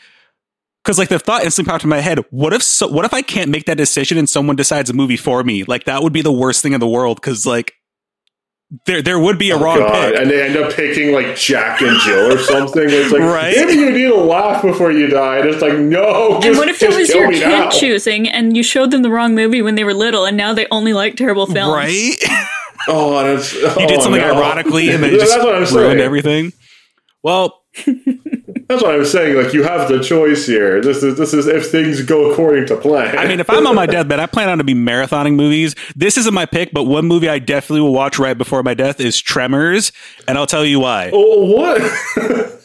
because 0.84 0.98
like 1.00 1.08
the 1.08 1.20
thought 1.20 1.46
instantly 1.46 1.72
popped 1.72 1.86
in 1.86 1.90
my 1.90 2.02
head 2.02 2.20
what 2.32 2.52
if 2.52 2.62
so, 2.62 2.88
what 2.88 3.06
if 3.06 3.14
i 3.14 3.24
can't 3.24 3.50
make 3.50 3.66
that 3.66 3.76
decision 3.76 4.20
and 4.20 4.30
someone 4.30 4.56
decides 4.56 4.88
a 4.88 4.94
movie 4.94 5.18
for 5.18 5.44
me 5.44 5.64
like 5.64 5.86
that 5.86 6.04
would 6.04 6.14
be 6.14 6.22
the 6.22 6.32
worst 6.32 6.62
thing 6.62 6.74
in 6.74 6.80
the 6.80 6.88
world 6.88 7.20
because 7.20 7.44
like 7.44 7.74
there 8.86 9.02
there 9.02 9.20
would 9.20 9.38
be 9.38 9.52
a 9.52 9.56
oh, 9.56 9.60
wrong 9.60 9.78
God. 9.78 9.92
pick. 9.92 10.22
And 10.22 10.30
they 10.30 10.44
end 10.44 10.58
up 10.58 10.74
picking 10.74 11.14
like 11.14 11.36
Jack 11.36 11.82
and 11.82 12.00
Jill 12.02 12.34
or 12.34 12.40
something. 12.40 12.84
It's 12.86 13.12
like 13.12 13.22
right? 13.22 13.56
maybe 13.56 13.74
you 13.74 13.92
need 13.92 14.08
to 14.08 14.16
laugh 14.16 14.62
before 14.62 14.92
you 14.92 15.08
die. 15.08 15.40
And 15.40 15.50
it's 15.50 15.62
like, 15.62 15.78
no, 15.78 16.36
just, 16.36 16.48
And 16.48 16.58
what 16.58 16.68
if 16.68 16.82
it 16.82 16.90
was 16.96 17.10
your 17.10 17.32
kid 17.32 17.42
now. 17.42 17.70
choosing 17.70 18.28
and 18.28 18.58
you 18.58 18.64
showed 18.64 18.92
them 18.92 19.02
the 19.02 19.12
wrong 19.12 19.36
movie 19.36 19.62
when 19.62 19.76
they 19.76 19.84
were 19.84 19.94
little 19.94 20.26
and 20.26 20.36
now 20.36 20.54
they 20.54 20.68
only 20.72 20.94
like 20.94 21.16
terrible 21.16 21.46
films? 21.46 21.76
Right? 21.76 22.16
oh, 22.88 23.24
that's, 23.24 23.54
oh, 23.56 23.80
you 23.80 23.88
did 23.88 24.00
oh, 24.00 24.04
something 24.04 24.22
no. 24.22 24.36
ironically 24.36 24.90
and 24.90 25.04
they 25.04 25.12
just 25.12 25.32
that's 25.32 25.44
what 25.44 25.56
I'm 25.56 25.62
ruined 25.62 25.72
saying. 25.72 26.00
everything. 26.00 26.54
Well, 27.22 27.64
that's 28.68 28.82
what 28.82 28.96
I'm 28.96 29.06
saying. 29.06 29.36
Like 29.42 29.54
you 29.54 29.64
have 29.64 29.88
the 29.88 30.02
choice 30.02 30.48
here. 30.48 30.82
This 30.82 31.04
is 31.04 31.18
this 31.18 31.34
is 31.34 31.48
if 31.48 31.70
things 31.70 32.02
go 32.02 32.32
according 32.32 32.66
to 32.68 32.78
plan. 32.78 33.18
I 33.18 33.28
mean, 33.28 33.40
if 33.40 33.50
I'm 33.50 33.68
on 33.68 33.76
my 33.76 33.86
deathbed, 33.86 34.20
I 34.20 34.26
plan 34.26 34.50
on 34.50 34.58
to 34.58 34.64
be 34.64 34.74
marathoning 34.74 35.36
movies. 35.36 35.76
This 35.96 36.18
isn't 36.18 36.34
my 36.34 36.46
pick, 36.46 36.74
but 36.74 36.84
one 36.84 37.06
movie 37.06 37.30
I 37.30 37.40
definitely 37.40 37.82
will 37.82 37.94
watch 37.94 38.18
right 38.18 38.38
before 38.38 38.64
my 38.64 38.74
death 38.74 39.00
is 39.00 39.20
Tremors, 39.20 39.92
and 40.28 40.38
I'll 40.38 40.48
tell 40.48 40.66
you 40.66 40.80
why. 40.80 41.12
Oh, 41.14 41.46
what? 41.46 41.82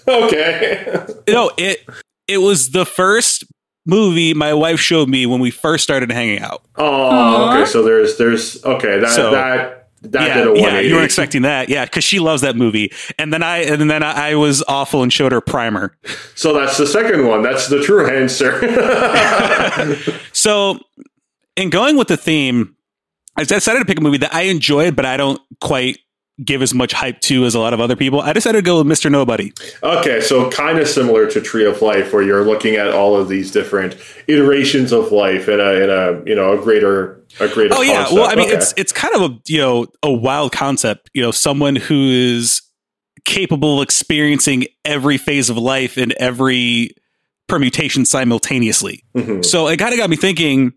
okay. 0.09 1.07
No, 1.29 1.51
it 1.59 1.87
it 2.27 2.39
was 2.39 2.71
the 2.71 2.87
first 2.87 3.45
movie 3.87 4.35
my 4.35 4.55
wife 4.55 4.81
showed 4.81 5.09
me 5.09 5.27
when 5.27 5.41
we 5.41 5.51
first 5.51 5.85
started 5.85 6.11
hanging 6.11 6.41
out. 6.41 6.63
Oh, 6.77 7.51
okay. 7.51 7.71
So 7.71 7.83
there's 7.83 8.17
there's 8.17 8.65
okay 8.65 9.01
that 9.01 9.11
so, 9.11 9.33
that 9.33 9.80
that 10.03 10.29
yeah, 10.29 10.35
did 10.35 10.47
a 10.47 10.51
180. 10.53 10.61
Yeah, 10.61 10.81
you 10.81 10.95
weren't 10.95 11.05
expecting 11.05 11.43
that. 11.43 11.69
Yeah, 11.69 11.85
because 11.85 12.05
she 12.05 12.19
loves 12.19 12.43
that 12.43 12.57
movie. 12.57 12.93
And 13.19 13.33
then 13.33 13.43
I 13.43 13.59
and 13.59 13.91
then 13.91 14.03
I 14.03 14.35
was 14.35 14.63
awful 14.67 15.03
and 15.03 15.13
showed 15.13 15.33
her 15.33 15.41
Primer. 15.41 15.97
So 16.35 16.53
that's 16.55 16.79
the 16.79 16.87
second 16.87 17.27
one. 17.27 17.43
That's 17.43 17.69
the 17.69 17.83
true 17.83 18.09
answer. 18.09 18.61
so 20.33 20.79
in 21.57 21.71
going 21.71 21.97
with 21.97 22.09
the 22.09 22.17
theme, 22.17 22.77
I 23.37 23.45
decided 23.45 23.81
to 23.81 23.85
pick 23.85 23.99
a 23.99 24.03
movie 24.03 24.19
that 24.19 24.35
I 24.35 24.43
enjoyed, 24.43 24.97
but 24.97 25.05
I 25.05 25.17
don't 25.17 25.41
quite 25.61 25.99
give 26.45 26.63
as 26.63 26.75
much 26.75 26.93
hype 26.93 27.21
to 27.21 27.45
as 27.45 27.55
a 27.55 27.61
lot 27.61 27.75
of 27.75 27.81
other 27.81 27.97
people. 27.97 28.21
I 28.21 28.33
decided 28.33 28.59
to 28.59 28.63
go 28.63 28.83
with 28.83 28.87
Mr. 28.87 29.11
Nobody. 29.11 29.53
Okay, 29.83 30.21
so 30.21 30.51
kind 30.51 30.79
of 30.79 30.89
similar 30.89 31.31
to 31.31 31.41
Tree 31.41 31.65
of 31.65 31.83
Life, 31.83 32.13
where 32.13 32.23
you're 32.23 32.45
looking 32.45 32.77
at 32.77 32.89
all 32.89 33.17
of 33.17 33.29
these 33.29 33.51
different 33.51 33.97
iterations 34.27 34.93
of 34.93 35.13
life 35.13 35.49
in 35.49 35.61
a 35.61 35.71
in 35.73 35.91
a 35.91 36.23
you 36.25 36.35
know 36.35 36.59
a 36.59 36.63
greater 36.63 37.23
a 37.41 37.49
greater. 37.49 37.75
Oh 37.75 37.83
yeah, 37.83 38.07
well 38.13 38.31
I 38.31 38.35
mean 38.35 38.49
okay. 38.49 38.57
it's 38.57 38.75
it's 38.77 38.93
kind 38.93 39.15
of 39.15 39.23
a 39.23 39.39
you 39.47 39.59
know 39.59 39.87
a 40.03 40.13
wild 40.13 40.53
concept. 40.53 41.11
You 41.15 41.23
know, 41.23 41.31
someone 41.31 41.77
who 41.77 42.09
is 42.11 42.63
capable 43.25 43.81
of 43.81 43.83
experiencing 43.83 44.67
every 44.85 45.19
phase 45.19 45.51
of 45.51 45.57
life 45.57 45.97
and 45.97 46.13
every 46.13 46.95
permutation 47.49 48.05
simultaneously. 48.05 49.05
Mm-hmm. 49.15 49.43
So 49.43 49.69
it 49.69 49.77
kind 49.77 49.93
of 49.93 49.99
got 49.99 50.09
me 50.09 50.17
thinking 50.17 50.73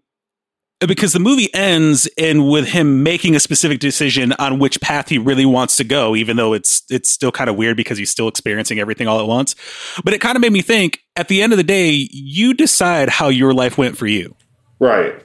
because 0.88 1.14
the 1.14 1.20
movie 1.20 1.54
ends 1.54 2.08
in 2.18 2.48
with 2.48 2.68
him 2.68 3.04
making 3.04 3.36
a 3.36 3.40
specific 3.40 3.80
decision 3.80 4.34
on 4.34 4.60
which 4.60 4.82
path 4.82 5.10
he 5.10 5.18
really 5.18 5.46
wants 5.46 5.76
to 5.78 5.84
go 5.84 6.16
even 6.16 6.38
though 6.38 6.54
it's 6.54 6.84
it's 6.90 7.10
still 7.10 7.32
kind 7.32 7.50
of 7.50 7.56
weird 7.56 7.78
because 7.78 7.98
he's 7.98 8.10
still 8.10 8.28
experiencing 8.28 8.80
everything 8.80 9.08
all 9.08 9.20
at 9.20 9.28
once. 9.28 9.56
But 10.04 10.14
it 10.14 10.20
kind 10.20 10.36
of 10.36 10.42
made 10.42 10.52
me 10.52 10.62
think 10.62 11.00
at 11.16 11.28
the 11.28 11.42
end 11.42 11.54
of 11.54 11.58
the 11.58 11.64
day 11.64 12.08
you 12.12 12.54
decide 12.54 13.10
how 13.10 13.30
your 13.30 13.54
life 13.54 13.78
went 13.78 13.98
for 13.98 14.08
you. 14.08 14.36
Right. 14.80 15.24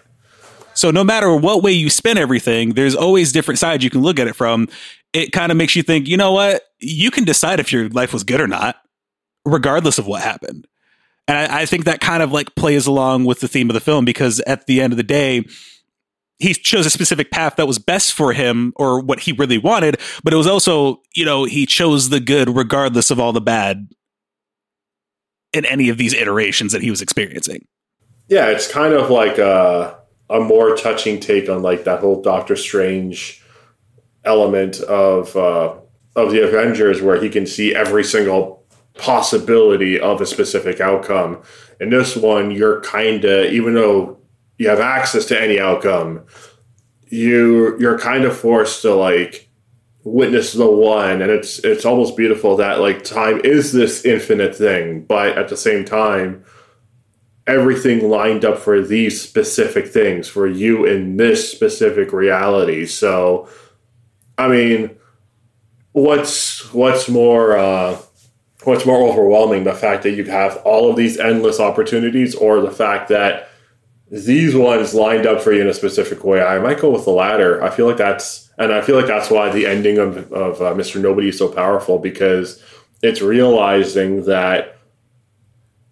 So 0.74 0.90
no 0.90 1.02
matter 1.02 1.34
what 1.34 1.62
way 1.62 1.72
you 1.72 1.90
spin 1.90 2.18
everything 2.18 2.74
there's 2.74 2.94
always 2.94 3.32
different 3.32 3.58
sides 3.58 3.82
you 3.82 3.90
can 3.90 4.02
look 4.02 4.18
at 4.18 4.28
it 4.28 4.36
from. 4.36 4.68
It 5.14 5.32
kind 5.32 5.50
of 5.50 5.56
makes 5.56 5.74
you 5.74 5.82
think 5.82 6.06
you 6.08 6.16
know 6.16 6.32
what? 6.32 6.62
You 6.78 7.10
can 7.10 7.24
decide 7.24 7.60
if 7.60 7.72
your 7.72 7.88
life 7.88 8.12
was 8.12 8.24
good 8.24 8.40
or 8.40 8.48
not 8.48 8.76
regardless 9.44 9.98
of 9.98 10.06
what 10.06 10.22
happened 10.22 10.66
and 11.28 11.36
I, 11.36 11.60
I 11.60 11.66
think 11.66 11.84
that 11.84 12.00
kind 12.00 12.22
of 12.22 12.32
like 12.32 12.54
plays 12.56 12.86
along 12.86 13.26
with 13.26 13.40
the 13.40 13.48
theme 13.48 13.70
of 13.70 13.74
the 13.74 13.80
film 13.80 14.04
because 14.04 14.40
at 14.40 14.66
the 14.66 14.80
end 14.80 14.92
of 14.92 14.96
the 14.96 15.02
day, 15.04 15.44
he 16.38 16.54
chose 16.54 16.86
a 16.86 16.90
specific 16.90 17.30
path 17.30 17.56
that 17.56 17.66
was 17.66 17.78
best 17.78 18.14
for 18.14 18.32
him 18.32 18.72
or 18.76 19.00
what 19.00 19.20
he 19.20 19.32
really 19.32 19.58
wanted, 19.58 20.00
but 20.24 20.32
it 20.32 20.36
was 20.36 20.46
also, 20.46 21.02
you 21.14 21.24
know, 21.24 21.44
he 21.44 21.66
chose 21.66 22.08
the 22.08 22.20
good 22.20 22.56
regardless 22.56 23.10
of 23.10 23.20
all 23.20 23.32
the 23.32 23.40
bad 23.40 23.88
in 25.52 25.64
any 25.64 25.88
of 25.88 25.98
these 25.98 26.14
iterations 26.14 26.72
that 26.72 26.82
he 26.82 26.90
was 26.90 27.02
experiencing. 27.02 27.66
Yeah, 28.28 28.46
it's 28.46 28.70
kind 28.70 28.94
of 28.94 29.10
like 29.10 29.38
a, 29.38 29.98
a 30.30 30.40
more 30.40 30.76
touching 30.76 31.18
take 31.20 31.48
on 31.48 31.62
like 31.62 31.84
that 31.84 32.00
whole 32.00 32.22
Doctor 32.22 32.56
Strange 32.56 33.42
element 34.24 34.80
of 34.80 35.34
uh, 35.36 35.74
of 36.14 36.30
the 36.30 36.46
Avengers, 36.46 37.00
where 37.00 37.20
he 37.20 37.30
can 37.30 37.46
see 37.46 37.74
every 37.74 38.04
single 38.04 38.57
possibility 38.98 39.98
of 39.98 40.20
a 40.20 40.26
specific 40.26 40.80
outcome. 40.80 41.42
In 41.80 41.90
this 41.90 42.16
one, 42.16 42.50
you're 42.50 42.80
kind 42.82 43.24
of, 43.24 43.52
even 43.52 43.74
though 43.74 44.18
you 44.58 44.68
have 44.68 44.80
access 44.80 45.24
to 45.26 45.40
any 45.40 45.58
outcome, 45.58 46.26
you 47.06 47.78
you're 47.78 47.98
kind 47.98 48.24
of 48.24 48.36
forced 48.36 48.82
to 48.82 48.94
like 48.94 49.48
witness 50.04 50.52
the 50.52 50.70
one, 50.70 51.22
and 51.22 51.30
it's 51.30 51.58
it's 51.60 51.84
almost 51.84 52.16
beautiful 52.16 52.56
that 52.56 52.80
like 52.80 53.04
time 53.04 53.40
is 53.44 53.72
this 53.72 54.04
infinite 54.04 54.54
thing, 54.54 55.04
but 55.04 55.38
at 55.38 55.48
the 55.48 55.56
same 55.56 55.84
time, 55.84 56.44
everything 57.46 58.10
lined 58.10 58.44
up 58.44 58.58
for 58.58 58.82
these 58.82 59.20
specific 59.20 59.86
things 59.86 60.28
for 60.28 60.46
you 60.46 60.84
in 60.84 61.16
this 61.16 61.50
specific 61.50 62.12
reality. 62.12 62.84
So, 62.84 63.48
I 64.36 64.48
mean 64.48 64.98
what's 65.92 66.72
what's 66.72 67.08
more 67.08 67.56
uh, 67.56 68.00
what's 68.64 68.86
more 68.86 69.08
overwhelming 69.08 69.64
the 69.64 69.74
fact 69.74 70.02
that 70.02 70.12
you 70.12 70.24
have 70.24 70.56
all 70.58 70.90
of 70.90 70.96
these 70.96 71.18
endless 71.18 71.60
opportunities 71.60 72.34
or 72.34 72.60
the 72.60 72.70
fact 72.70 73.08
that 73.08 73.48
these 74.10 74.54
ones 74.54 74.94
lined 74.94 75.26
up 75.26 75.40
for 75.40 75.52
you 75.52 75.60
in 75.60 75.68
a 75.68 75.74
specific 75.74 76.24
way. 76.24 76.42
I 76.42 76.58
might 76.58 76.80
go 76.80 76.90
with 76.90 77.04
the 77.04 77.10
latter. 77.10 77.62
I 77.62 77.70
feel 77.70 77.86
like 77.86 77.98
that's 77.98 78.48
and 78.58 78.72
i 78.72 78.80
feel 78.82 78.96
like 78.96 79.06
that's 79.06 79.30
why 79.30 79.48
the 79.50 79.66
ending 79.66 79.98
of, 79.98 80.30
of 80.32 80.60
uh, 80.60 80.74
mr 80.74 81.00
nobody 81.00 81.28
is 81.28 81.38
so 81.38 81.48
powerful 81.48 81.98
because 81.98 82.62
it's 83.02 83.22
realizing 83.22 84.24
that 84.24 84.76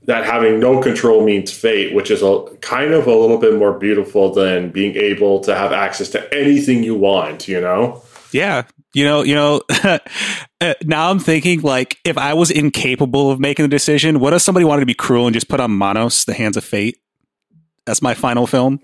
that 0.02 0.24
having 0.24 0.60
no 0.60 0.80
control 0.82 1.24
means 1.24 1.50
fate 1.50 1.94
which 1.94 2.10
is 2.10 2.22
a 2.22 2.44
kind 2.60 2.92
of 2.92 3.06
a 3.06 3.14
little 3.14 3.38
bit 3.38 3.54
more 3.54 3.78
beautiful 3.78 4.32
than 4.32 4.70
being 4.70 4.94
able 4.96 5.40
to 5.40 5.54
have 5.54 5.72
access 5.72 6.08
to 6.08 6.34
anything 6.34 6.82
you 6.82 6.94
want 6.94 7.48
you 7.48 7.60
know? 7.60 8.02
Yeah. 8.32 8.64
You 8.92 9.04
know, 9.04 9.22
you 9.22 9.34
know. 9.34 9.62
Uh, 10.60 10.74
now 10.84 11.10
I'm 11.10 11.18
thinking 11.18 11.60
like, 11.60 11.98
if 12.04 12.16
I 12.16 12.32
was 12.34 12.50
incapable 12.50 13.30
of 13.30 13.38
making 13.38 13.64
the 13.64 13.68
decision, 13.68 14.20
what 14.20 14.32
if 14.32 14.40
somebody 14.40 14.64
wanted 14.64 14.80
to 14.80 14.86
be 14.86 14.94
cruel 14.94 15.26
and 15.26 15.34
just 15.34 15.48
put 15.48 15.60
on 15.60 15.70
Manos, 15.70 16.24
the 16.24 16.34
Hands 16.34 16.56
of 16.56 16.64
Fate? 16.64 16.98
That's 17.84 18.00
my 18.00 18.14
final 18.14 18.46
film. 18.46 18.80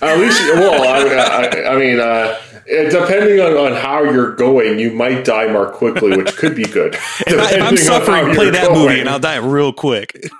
At 0.00 0.18
least, 0.18 0.40
well, 0.54 0.82
I, 0.82 1.66
I, 1.66 1.74
I 1.74 1.78
mean, 1.78 2.00
uh, 2.00 2.38
depending 2.66 3.40
on, 3.40 3.52
on 3.52 3.72
how 3.72 4.02
you're 4.02 4.34
going, 4.34 4.78
you 4.78 4.92
might 4.92 5.24
die 5.24 5.50
more 5.50 5.70
quickly, 5.70 6.16
which 6.16 6.36
could 6.36 6.54
be 6.54 6.64
good. 6.64 6.94
if, 6.94 7.38
I, 7.38 7.66
am 7.66 7.76
suffering, 7.76 8.34
play 8.34 8.50
that 8.50 8.68
going. 8.68 8.78
movie 8.78 9.00
and 9.00 9.08
I'll 9.08 9.18
die 9.18 9.36
real 9.36 9.72
quick. 9.72 10.30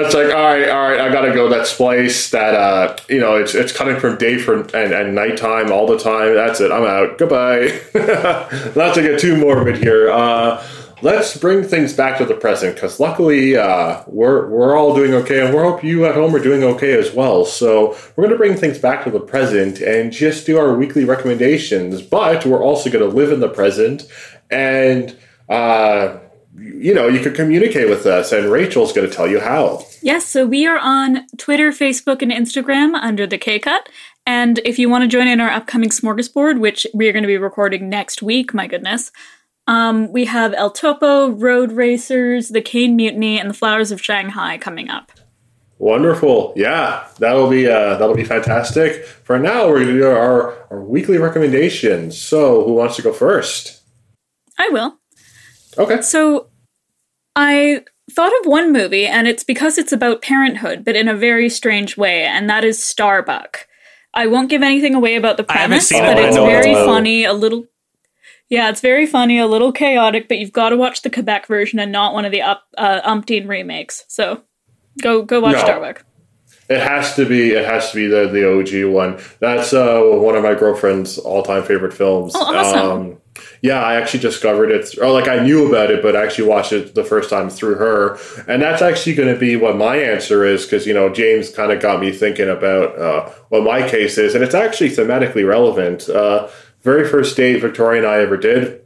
It's 0.00 0.14
like 0.14 0.26
all 0.26 0.44
right, 0.44 0.68
all 0.68 0.88
right, 0.88 1.00
I 1.00 1.12
gotta 1.12 1.32
go. 1.32 1.48
That 1.48 1.66
splice 1.66 2.30
that 2.30 2.54
uh, 2.54 2.96
you 3.08 3.18
know, 3.18 3.36
it's 3.36 3.54
it's 3.54 3.72
cutting 3.72 3.98
from 3.98 4.16
day 4.16 4.38
for 4.38 4.60
and, 4.60 4.92
and 4.92 5.14
nighttime 5.14 5.72
all 5.72 5.86
the 5.86 5.98
time. 5.98 6.34
That's 6.34 6.60
it. 6.60 6.70
I'm 6.72 6.84
out. 6.84 7.18
Goodbye. 7.18 7.80
Not 8.76 8.94
to 8.94 9.02
get 9.02 9.20
too 9.20 9.36
morbid 9.36 9.78
here. 9.78 10.10
Uh, 10.10 10.64
let's 11.02 11.36
bring 11.36 11.62
things 11.62 11.92
back 11.92 12.18
to 12.18 12.24
the 12.24 12.34
present 12.34 12.74
because 12.74 12.98
luckily 12.98 13.56
uh, 13.56 14.02
we're 14.06 14.48
we're 14.48 14.76
all 14.76 14.94
doing 14.94 15.12
okay, 15.14 15.44
and 15.44 15.54
we 15.54 15.60
hope 15.60 15.84
you 15.84 16.06
at 16.06 16.14
home 16.14 16.34
are 16.34 16.42
doing 16.42 16.62
okay 16.62 16.98
as 16.98 17.12
well. 17.12 17.44
So 17.44 17.96
we're 18.16 18.24
gonna 18.24 18.38
bring 18.38 18.56
things 18.56 18.78
back 18.78 19.04
to 19.04 19.10
the 19.10 19.20
present 19.20 19.80
and 19.80 20.12
just 20.12 20.46
do 20.46 20.58
our 20.58 20.74
weekly 20.74 21.04
recommendations. 21.04 22.00
But 22.02 22.46
we're 22.46 22.62
also 22.62 22.90
gonna 22.90 23.04
live 23.06 23.32
in 23.32 23.40
the 23.40 23.48
present 23.50 24.04
and. 24.50 25.16
Uh, 25.48 26.20
you 26.56 26.94
know, 26.94 27.08
you 27.08 27.20
could 27.20 27.34
communicate 27.34 27.88
with 27.88 28.06
us, 28.06 28.32
and 28.32 28.50
Rachael's 28.50 28.92
going 28.92 29.08
to 29.08 29.14
tell 29.14 29.26
you 29.26 29.40
how. 29.40 29.84
Yes, 30.02 30.26
so 30.26 30.46
we 30.46 30.66
are 30.66 30.78
on 30.78 31.26
Twitter, 31.36 31.70
Facebook, 31.70 32.22
and 32.22 32.30
Instagram 32.30 32.94
under 32.94 33.26
the 33.26 33.38
K 33.38 33.58
Cut. 33.58 33.88
And 34.26 34.60
if 34.64 34.78
you 34.78 34.88
want 34.88 35.02
to 35.02 35.08
join 35.08 35.28
in 35.28 35.40
our 35.40 35.50
upcoming 35.50 35.90
smorgasbord, 35.90 36.60
which 36.60 36.86
we 36.94 37.08
are 37.08 37.12
going 37.12 37.24
to 37.24 37.28
be 37.28 37.36
recording 37.36 37.88
next 37.88 38.22
week, 38.22 38.54
my 38.54 38.66
goodness, 38.66 39.10
um, 39.66 40.12
we 40.12 40.26
have 40.26 40.54
El 40.54 40.70
Topo, 40.70 41.30
Road 41.30 41.72
Racers, 41.72 42.48
The 42.50 42.62
Caine 42.62 42.96
Mutiny, 42.96 43.38
and 43.38 43.50
The 43.50 43.54
Flowers 43.54 43.90
of 43.90 44.02
Shanghai 44.02 44.58
coming 44.58 44.88
up. 44.88 45.12
Wonderful, 45.78 46.52
yeah, 46.56 47.08
that'll 47.18 47.50
be 47.50 47.66
uh, 47.66 47.96
that'll 47.98 48.14
be 48.14 48.24
fantastic. 48.24 49.04
For 49.04 49.38
now, 49.38 49.68
we're 49.68 49.80
going 49.80 49.94
to 49.94 50.00
do 50.00 50.06
our, 50.06 50.66
our 50.70 50.80
weekly 50.80 51.18
recommendations. 51.18 52.16
So, 52.16 52.64
who 52.64 52.74
wants 52.74 52.96
to 52.96 53.02
go 53.02 53.12
first? 53.12 53.82
I 54.56 54.68
will. 54.70 55.00
Okay. 55.78 56.02
So 56.02 56.48
I 57.36 57.84
thought 58.10 58.32
of 58.40 58.46
one 58.46 58.72
movie, 58.72 59.06
and 59.06 59.26
it's 59.26 59.44
because 59.44 59.78
it's 59.78 59.92
about 59.92 60.22
parenthood, 60.22 60.84
but 60.84 60.96
in 60.96 61.08
a 61.08 61.16
very 61.16 61.48
strange 61.48 61.96
way, 61.96 62.22
and 62.24 62.48
that 62.50 62.64
is 62.64 62.82
Starbuck. 62.82 63.66
I 64.12 64.26
won't 64.26 64.50
give 64.50 64.62
anything 64.62 64.94
away 64.94 65.16
about 65.16 65.36
the 65.36 65.44
premise, 65.44 65.90
but 65.90 66.18
it's 66.18 66.36
very 66.36 66.74
funny, 66.74 67.24
a 67.24 67.32
little. 67.32 67.66
Yeah, 68.48 68.68
it's 68.68 68.80
very 68.80 69.06
funny, 69.06 69.38
a 69.38 69.46
little 69.46 69.72
chaotic, 69.72 70.28
but 70.28 70.38
you've 70.38 70.52
got 70.52 70.68
to 70.68 70.76
watch 70.76 71.02
the 71.02 71.10
Quebec 71.10 71.46
version 71.46 71.78
and 71.78 71.90
not 71.90 72.14
one 72.14 72.24
of 72.24 72.30
the 72.30 72.42
up, 72.42 72.64
uh, 72.78 73.00
umpteen 73.02 73.48
remakes. 73.48 74.04
So, 74.06 74.44
go 75.02 75.22
go 75.22 75.40
watch 75.40 75.54
no. 75.54 75.60
Starbuck. 75.60 76.04
It 76.68 76.80
has 76.80 77.16
to 77.16 77.26
be. 77.26 77.50
It 77.52 77.64
has 77.64 77.90
to 77.90 77.96
be 77.96 78.06
the 78.06 78.28
the 78.28 78.48
OG 78.48 78.92
one. 78.92 79.20
That's 79.40 79.72
uh, 79.72 80.00
one 80.00 80.36
of 80.36 80.42
my 80.42 80.54
girlfriend's 80.54 81.18
all 81.18 81.42
time 81.42 81.64
favorite 81.64 81.92
films. 81.92 82.34
Oh, 82.36 82.54
awesome. 82.54 82.90
Um, 82.90 83.20
yeah, 83.62 83.82
I 83.82 83.96
actually 83.96 84.20
discovered 84.20 84.70
it, 84.70 84.96
or 84.98 85.10
like 85.10 85.28
I 85.28 85.42
knew 85.42 85.68
about 85.68 85.90
it, 85.90 86.02
but 86.02 86.14
I 86.14 86.24
actually 86.24 86.48
watched 86.48 86.72
it 86.72 86.94
the 86.94 87.04
first 87.04 87.30
time 87.30 87.50
through 87.50 87.76
her, 87.76 88.18
and 88.46 88.62
that's 88.62 88.82
actually 88.82 89.14
going 89.14 89.32
to 89.32 89.38
be 89.38 89.56
what 89.56 89.76
my 89.76 89.96
answer 89.96 90.44
is 90.44 90.64
because 90.64 90.86
you 90.86 90.94
know 90.94 91.12
James 91.12 91.50
kind 91.50 91.72
of 91.72 91.80
got 91.80 92.00
me 92.00 92.12
thinking 92.12 92.48
about 92.48 92.98
uh, 92.98 93.30
what 93.48 93.64
my 93.64 93.88
case 93.88 94.18
is, 94.18 94.34
and 94.34 94.44
it's 94.44 94.54
actually 94.54 94.90
thematically 94.90 95.46
relevant. 95.46 96.08
Uh, 96.08 96.48
very 96.82 97.08
first 97.08 97.36
date 97.36 97.60
Victoria 97.60 98.02
and 98.02 98.10
I 98.10 98.18
ever 98.20 98.36
did, 98.36 98.82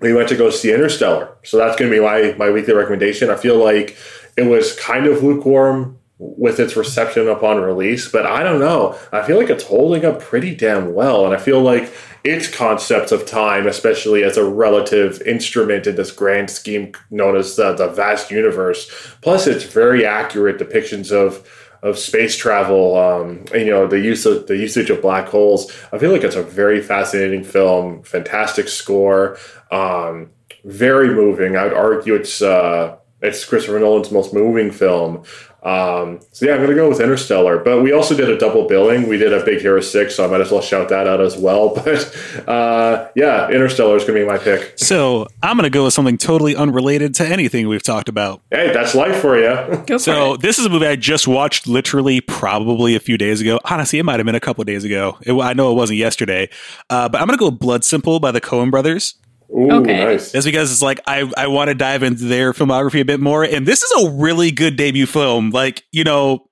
we 0.00 0.12
went 0.12 0.28
to 0.28 0.36
go 0.36 0.50
see 0.50 0.72
Interstellar, 0.72 1.36
so 1.42 1.56
that's 1.56 1.76
going 1.76 1.90
to 1.90 1.96
be 1.96 2.02
my 2.02 2.34
my 2.38 2.50
weekly 2.50 2.74
recommendation. 2.74 3.30
I 3.30 3.36
feel 3.36 3.62
like 3.62 3.96
it 4.36 4.44
was 4.44 4.78
kind 4.78 5.06
of 5.06 5.22
lukewarm 5.22 5.98
with 6.22 6.60
its 6.60 6.76
reception 6.76 7.28
upon 7.28 7.60
release, 7.60 8.08
but 8.08 8.26
I 8.26 8.42
don't 8.42 8.60
know. 8.60 8.98
I 9.12 9.22
feel 9.22 9.38
like 9.38 9.50
it's 9.50 9.64
holding 9.64 10.04
up 10.04 10.20
pretty 10.20 10.54
damn 10.54 10.94
well, 10.94 11.24
and 11.24 11.34
I 11.34 11.38
feel 11.38 11.60
like 11.60 11.92
its 12.24 12.48
concept 12.48 13.10
of 13.10 13.26
time, 13.26 13.66
especially 13.66 14.22
as 14.22 14.36
a 14.36 14.48
relative 14.48 15.20
instrument 15.22 15.86
in 15.86 15.96
this 15.96 16.12
grand 16.12 16.50
scheme 16.50 16.92
known 17.10 17.36
as 17.36 17.56
the, 17.56 17.74
the 17.74 17.88
vast 17.88 18.30
universe, 18.30 18.90
plus 19.20 19.46
its 19.46 19.64
very 19.64 20.06
accurate 20.06 20.58
depictions 20.58 21.10
of 21.10 21.46
of 21.82 21.98
space 21.98 22.36
travel, 22.36 22.96
um, 22.96 23.44
you 23.52 23.66
know 23.66 23.88
the 23.88 23.98
use 23.98 24.24
of 24.24 24.46
the 24.46 24.56
usage 24.56 24.88
of 24.88 25.02
black 25.02 25.26
holes. 25.26 25.72
I 25.92 25.98
feel 25.98 26.12
like 26.12 26.22
it's 26.22 26.36
a 26.36 26.42
very 26.42 26.80
fascinating 26.80 27.42
film, 27.42 28.04
fantastic 28.04 28.68
score, 28.68 29.36
um, 29.72 30.30
very 30.64 31.12
moving. 31.12 31.56
I 31.56 31.64
would 31.64 31.72
argue 31.72 32.14
it's 32.14 32.40
uh, 32.40 32.98
it's 33.20 33.44
Christopher 33.44 33.80
Nolan's 33.80 34.12
most 34.12 34.32
moving 34.32 34.70
film. 34.70 35.24
Um, 35.62 36.18
so 36.32 36.44
yeah, 36.46 36.54
I'm 36.54 36.60
gonna 36.60 36.74
go 36.74 36.88
with 36.88 37.00
Interstellar. 37.00 37.58
But 37.58 37.82
we 37.82 37.92
also 37.92 38.16
did 38.16 38.28
a 38.28 38.36
double 38.36 38.66
billing. 38.66 39.06
We 39.08 39.16
did 39.16 39.32
a 39.32 39.44
Big 39.44 39.60
Hero 39.60 39.80
Six, 39.80 40.16
so 40.16 40.24
I 40.24 40.28
might 40.28 40.40
as 40.40 40.50
well 40.50 40.60
shout 40.60 40.88
that 40.88 41.06
out 41.06 41.20
as 41.20 41.36
well. 41.36 41.72
But 41.82 42.48
uh, 42.48 43.10
yeah, 43.16 43.50
Interstellar 43.50 43.96
is 43.96 44.04
gonna 44.04 44.20
be 44.20 44.24
my 44.24 44.38
pick. 44.38 44.74
So 44.76 45.26
I'm 45.42 45.56
gonna 45.56 45.70
go 45.70 45.84
with 45.84 45.94
something 45.94 46.16
totally 46.16 46.54
unrelated 46.54 47.14
to 47.16 47.26
anything 47.26 47.66
we've 47.68 47.82
talked 47.82 48.08
about. 48.08 48.40
Hey, 48.50 48.72
that's 48.72 48.94
life 48.94 49.20
for 49.20 49.36
you. 49.36 49.84
Go 49.86 49.98
so 49.98 50.34
it. 50.34 50.42
this 50.42 50.58
is 50.58 50.66
a 50.66 50.68
movie 50.68 50.86
I 50.86 50.96
just 50.96 51.26
watched 51.26 51.66
literally 51.66 52.20
probably 52.20 52.94
a 52.94 53.00
few 53.00 53.18
days 53.18 53.40
ago. 53.40 53.58
Honestly, 53.64 53.98
it 53.98 54.04
might 54.04 54.20
have 54.20 54.26
been 54.26 54.34
a 54.34 54.40
couple 54.40 54.62
days 54.64 54.84
ago. 54.84 55.18
It, 55.22 55.32
I 55.32 55.52
know 55.54 55.70
it 55.72 55.74
wasn't 55.74 55.98
yesterday. 55.98 56.48
Uh, 56.88 57.08
but 57.08 57.20
I'm 57.20 57.26
gonna 57.26 57.38
go 57.38 57.50
with 57.50 57.58
Blood 57.58 57.84
Simple 57.84 58.20
by 58.20 58.30
the 58.30 58.40
Coen 58.40 58.70
Brothers. 58.70 59.16
Ooh, 59.54 59.70
okay. 59.70 60.04
nice. 60.04 60.32
That's 60.32 60.46
because 60.46 60.72
it's 60.72 60.82
like 60.82 61.00
I, 61.06 61.30
I 61.36 61.46
want 61.48 61.68
to 61.68 61.74
dive 61.74 62.02
into 62.02 62.24
their 62.24 62.52
filmography 62.52 63.00
a 63.00 63.04
bit 63.04 63.20
more. 63.20 63.44
And 63.44 63.66
this 63.66 63.82
is 63.82 64.04
a 64.04 64.10
really 64.10 64.50
good 64.50 64.76
debut 64.76 65.06
film. 65.06 65.50
Like, 65.50 65.84
you 65.92 66.04
know, 66.04 66.46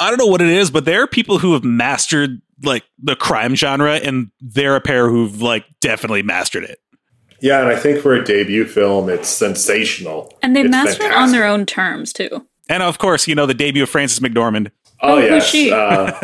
I 0.00 0.08
don't 0.08 0.18
know 0.18 0.26
what 0.26 0.40
it 0.40 0.48
is, 0.48 0.70
but 0.70 0.84
there 0.84 1.02
are 1.02 1.06
people 1.06 1.38
who 1.38 1.52
have 1.52 1.64
mastered 1.64 2.40
like 2.62 2.84
the 2.98 3.16
crime 3.16 3.54
genre, 3.54 3.94
and 3.94 4.30
they're 4.40 4.76
a 4.76 4.80
pair 4.80 5.08
who've 5.08 5.40
like 5.42 5.64
definitely 5.80 6.22
mastered 6.22 6.64
it. 6.64 6.78
Yeah, 7.40 7.60
and 7.60 7.68
I 7.68 7.76
think 7.76 8.00
for 8.00 8.14
a 8.14 8.24
debut 8.24 8.64
film, 8.64 9.08
it's 9.08 9.28
sensational. 9.28 10.36
And 10.42 10.56
they 10.56 10.62
it's 10.62 10.70
master 10.70 11.02
fantastic. 11.02 11.12
it 11.12 11.22
on 11.22 11.30
their 11.32 11.46
own 11.46 11.66
terms 11.66 12.12
too. 12.12 12.46
And 12.68 12.82
of 12.82 12.98
course, 12.98 13.28
you 13.28 13.34
know 13.34 13.46
the 13.46 13.54
debut 13.54 13.84
of 13.84 13.88
Frances 13.88 14.20
McDormand. 14.20 14.70
Oh, 15.00 15.14
oh 15.14 15.18
yes, 15.18 15.54
uh, 15.54 16.20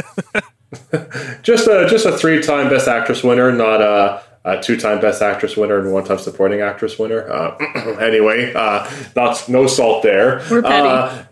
just 1.43 1.69
a 1.69 1.87
just 1.89 2.07
a 2.07 2.17
three 2.17 2.43
time 2.43 2.69
Best 2.69 2.89
Actress 2.89 3.23
winner, 3.23 3.53
not 3.53 3.81
a 3.81 4.23
uh, 4.45 4.57
two-time 4.61 5.01
Best 5.01 5.23
Actress 5.23 5.57
winner 5.57 5.79
and 5.79 5.93
one-time 5.93 6.19
Supporting 6.19 6.61
Actress 6.61 6.99
winner. 6.99 7.31
Uh, 7.31 7.57
anyway, 8.01 8.53
uh, 8.55 8.91
that's 9.15 9.49
no 9.49 9.67
salt 9.67 10.03
there. 10.03 10.43
We're 10.51 10.63
petty. 10.63 10.89
Uh, 10.89 11.25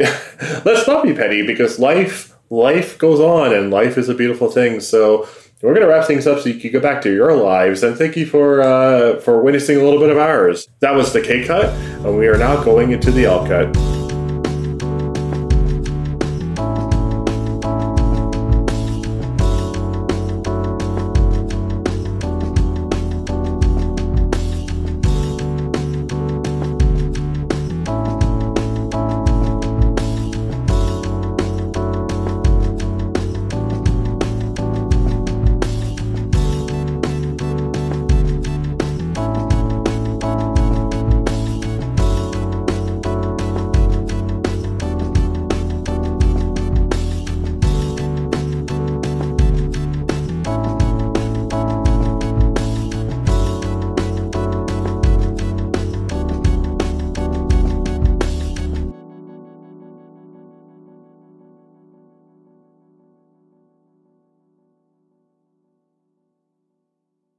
let's 0.64 0.86
not 0.88 1.04
be 1.04 1.12
petty 1.12 1.46
because 1.46 1.78
life 1.78 2.34
life 2.48 2.98
goes 2.98 3.20
on 3.20 3.54
and 3.54 3.70
life 3.70 3.96
is 3.96 4.08
a 4.08 4.14
beautiful 4.14 4.50
thing. 4.50 4.80
So 4.80 5.28
we're 5.62 5.74
going 5.74 5.86
to 5.86 5.92
wrap 5.92 6.06
things 6.06 6.26
up 6.26 6.40
so 6.40 6.48
you 6.48 6.58
can 6.58 6.72
go 6.72 6.80
back 6.80 7.02
to 7.02 7.12
your 7.12 7.34
lives. 7.34 7.82
And 7.82 7.96
thank 7.96 8.16
you 8.16 8.26
for 8.26 8.62
uh, 8.62 9.20
for 9.20 9.42
witnessing 9.42 9.76
a 9.76 9.84
little 9.84 10.00
bit 10.00 10.10
of 10.10 10.18
ours. 10.18 10.68
That 10.80 10.94
was 10.94 11.12
the 11.12 11.20
K 11.20 11.46
cut, 11.46 11.66
and 11.66 12.16
we 12.16 12.28
are 12.28 12.38
now 12.38 12.62
going 12.64 12.92
into 12.92 13.10
the 13.10 13.26
L 13.26 13.46
cut. 13.46 13.89